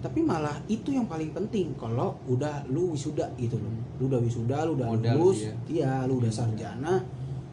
[0.01, 3.73] Tapi malah itu yang paling penting kalau udah lu wisuda gitu loh.
[3.97, 5.55] Lu udah wisuda, lu udah Modal lulus, sih ya.
[5.73, 6.37] iya, lu udah Iya.
[6.37, 6.95] sarjana.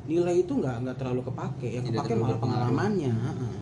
[0.08, 3.12] Nilai itu nggak nggak terlalu kepake, yang Tidak kepake malah pengalamannya.
[3.16, 3.56] heeh.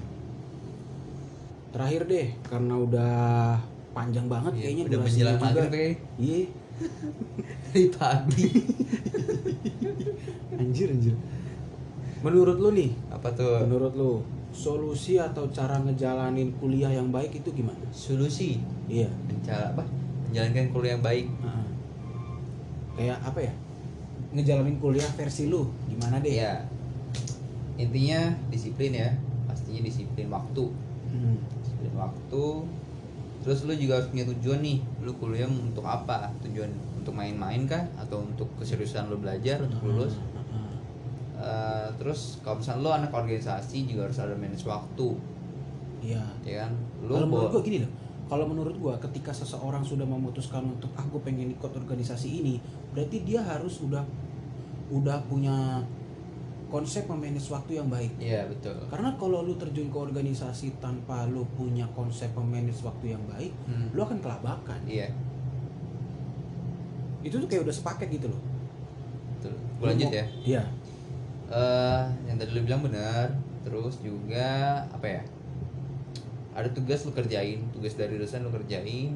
[1.76, 3.16] Terakhir deh, karena udah
[3.92, 5.46] panjang banget Iya, kayaknya udah menjelang juga.
[5.46, 6.40] maghrib Iya,
[7.68, 8.48] dari pagi
[10.62, 11.16] anjir anjir.
[12.24, 14.12] Menurut lu nih, apa tuh menurut lu
[14.56, 17.84] solusi atau cara ngejalanin kuliah yang baik itu gimana?
[17.92, 19.12] solusi Iya.
[19.44, 19.84] cara apa
[20.26, 21.28] menjalankan kuliah yang baik.
[22.96, 23.54] Kayak apa ya?
[24.32, 26.36] Ngejalanin kuliah versi lu gimana deh?
[26.36, 26.64] ya
[27.76, 29.12] intinya disiplin ya
[29.46, 30.72] pastinya disiplin waktu
[31.06, 31.38] Hmm.
[31.96, 32.46] Waktu.
[33.46, 34.78] Terus lu juga harus punya tujuan nih.
[35.06, 36.34] Lu kuliah untuk apa?
[36.42, 37.86] Tujuan untuk main-main kah?
[38.00, 40.18] Atau untuk keseriusan lu belajar untuk lulus.
[41.36, 45.08] Eh, terus kalau misalnya lu anak organisasi juga harus ada manage waktu.
[46.02, 46.24] Iya.
[46.48, 46.72] ya kan?
[47.04, 47.92] Lu Kalau menurut gua gini loh,
[48.26, 52.58] kalau menurut gua ketika seseorang sudah memutuskan untuk ah gue pengen ikut organisasi ini
[52.90, 54.02] berarti dia harus udah
[54.90, 55.82] udah punya
[56.66, 58.12] konsep memanage waktu yang baik.
[58.18, 58.76] Iya betul.
[58.90, 63.90] Karena kalau lu terjun ke organisasi tanpa lu punya konsep memanage waktu yang baik Hmm.
[63.94, 64.82] lu akan kelabakan.
[64.84, 65.14] Iya.
[67.22, 68.42] Itu tuh kayak udah sepaket gitu loh.
[69.38, 69.54] Betul.
[69.82, 70.26] Gua lanjut ya.
[70.46, 70.64] Iya.
[71.50, 73.34] Eh yang tadi lu bilang benar.
[73.66, 74.46] Terus juga
[74.90, 75.22] apa ya?
[76.56, 79.14] Ada tugas lu kerjain tugas dari dosen lu kerjain.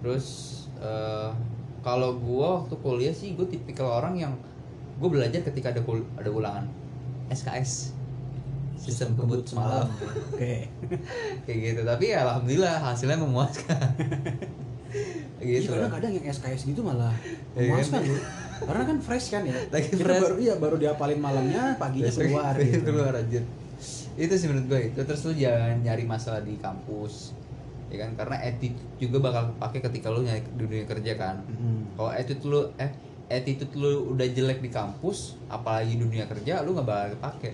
[0.00, 0.26] Terus
[0.80, 1.30] eh
[1.84, 4.32] kalau gua waktu kuliah sih gue tipikal orang yang
[4.94, 6.64] gue belajar ketika ada kul- ada ulangan.
[7.26, 7.90] SKS
[8.76, 9.88] sistem kebut semalam.
[9.88, 10.54] oke.
[11.44, 11.80] Kayak gitu.
[11.82, 13.80] Tapi ya alhamdulillah hasilnya memuaskan.
[15.36, 17.10] Iya, gitu kadang-kadang yang SKS gitu malah
[17.52, 18.22] Iya, memuaskan loh.
[18.62, 19.52] Karena kan fresh kan ya.
[19.68, 20.22] Lagi kita fresh.
[20.22, 22.88] baru iya baru diapalin malamnya paginya Besok- keluar besok gitu.
[22.88, 23.40] keluar aja
[24.14, 25.00] itu sih menurut gue itu.
[25.02, 27.34] Terus lu jangan nyari masalah di kampus
[27.90, 28.14] ya kan?
[28.14, 31.36] Karena attitude juga bakal pakai ketika lu nyari di dunia kerja kan.
[31.44, 31.80] Mm.
[31.92, 32.90] kalau attitude lu eh
[33.32, 37.52] attitude lu udah jelek di kampus apalagi dunia kerja lu nggak bakal kepake.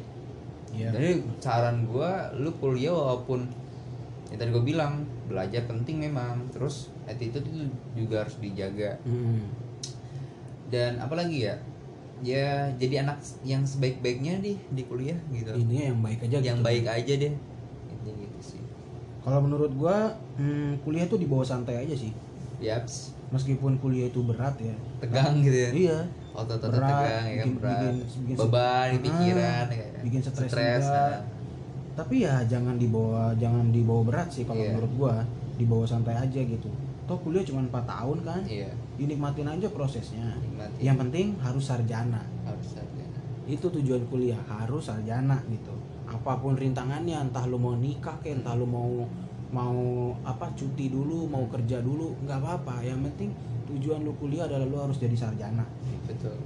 [0.70, 0.94] Iya.
[0.94, 1.10] jadi
[1.42, 3.42] saran gue lu kuliah walaupun
[4.30, 6.46] yang tadi gue bilang belajar penting memang.
[6.54, 8.98] Terus attitude itu juga harus dijaga.
[9.06, 9.42] Mm.
[10.70, 11.56] dan apalagi ya?
[12.20, 15.50] Ya jadi anak yang sebaik-baiknya di di kuliah gitu.
[15.50, 16.68] Ini yang baik aja yang gitu.
[16.68, 17.34] baik aja deh.
[18.06, 18.62] Gitu sih.
[19.26, 22.14] Kalau menurut gua mm, kuliah tuh dibawa santai aja sih.
[22.62, 24.74] Yaps meskipun kuliah itu berat ya.
[24.98, 25.70] Tegang gitu ya?
[25.70, 25.98] Iya.
[26.30, 27.26] Otot-otot Berat, tegang ya kan?
[27.40, 27.78] bikin- berat.
[27.80, 29.02] bikin- bikin beban di stres.
[29.04, 30.00] pikiran Ah, ya kan?
[30.00, 30.94] bikin stres Stres, juga.
[30.96, 31.20] nah.
[31.92, 34.72] tapi ya jangan dibawa jangan dibawa berat sih kalau Iya.
[34.72, 35.16] menurut gua.
[35.56, 36.70] Dibawa santai aja gitu.
[37.04, 38.40] Toh kuliah cuma 4 tahun kan?
[38.42, 38.70] Iya.
[38.96, 40.24] Dinikmatin aja prosesnya.
[40.34, 42.22] Nikmati yang penting harus sarjana.
[42.42, 42.88] Harus ada
[43.46, 45.74] itu tujuan kuliah harus sarjana gitu.
[46.06, 49.04] Apa pun rintangannya entah lu mau nikah ke entah lu mau
[49.51, 52.86] mau apa cuti dulu mau kerja dulu nggak apa-apa.
[52.86, 53.30] Yang penting
[53.70, 55.66] tujuan lu kuliah adalah lu harus jadi sarjana.
[56.07, 56.38] Betul.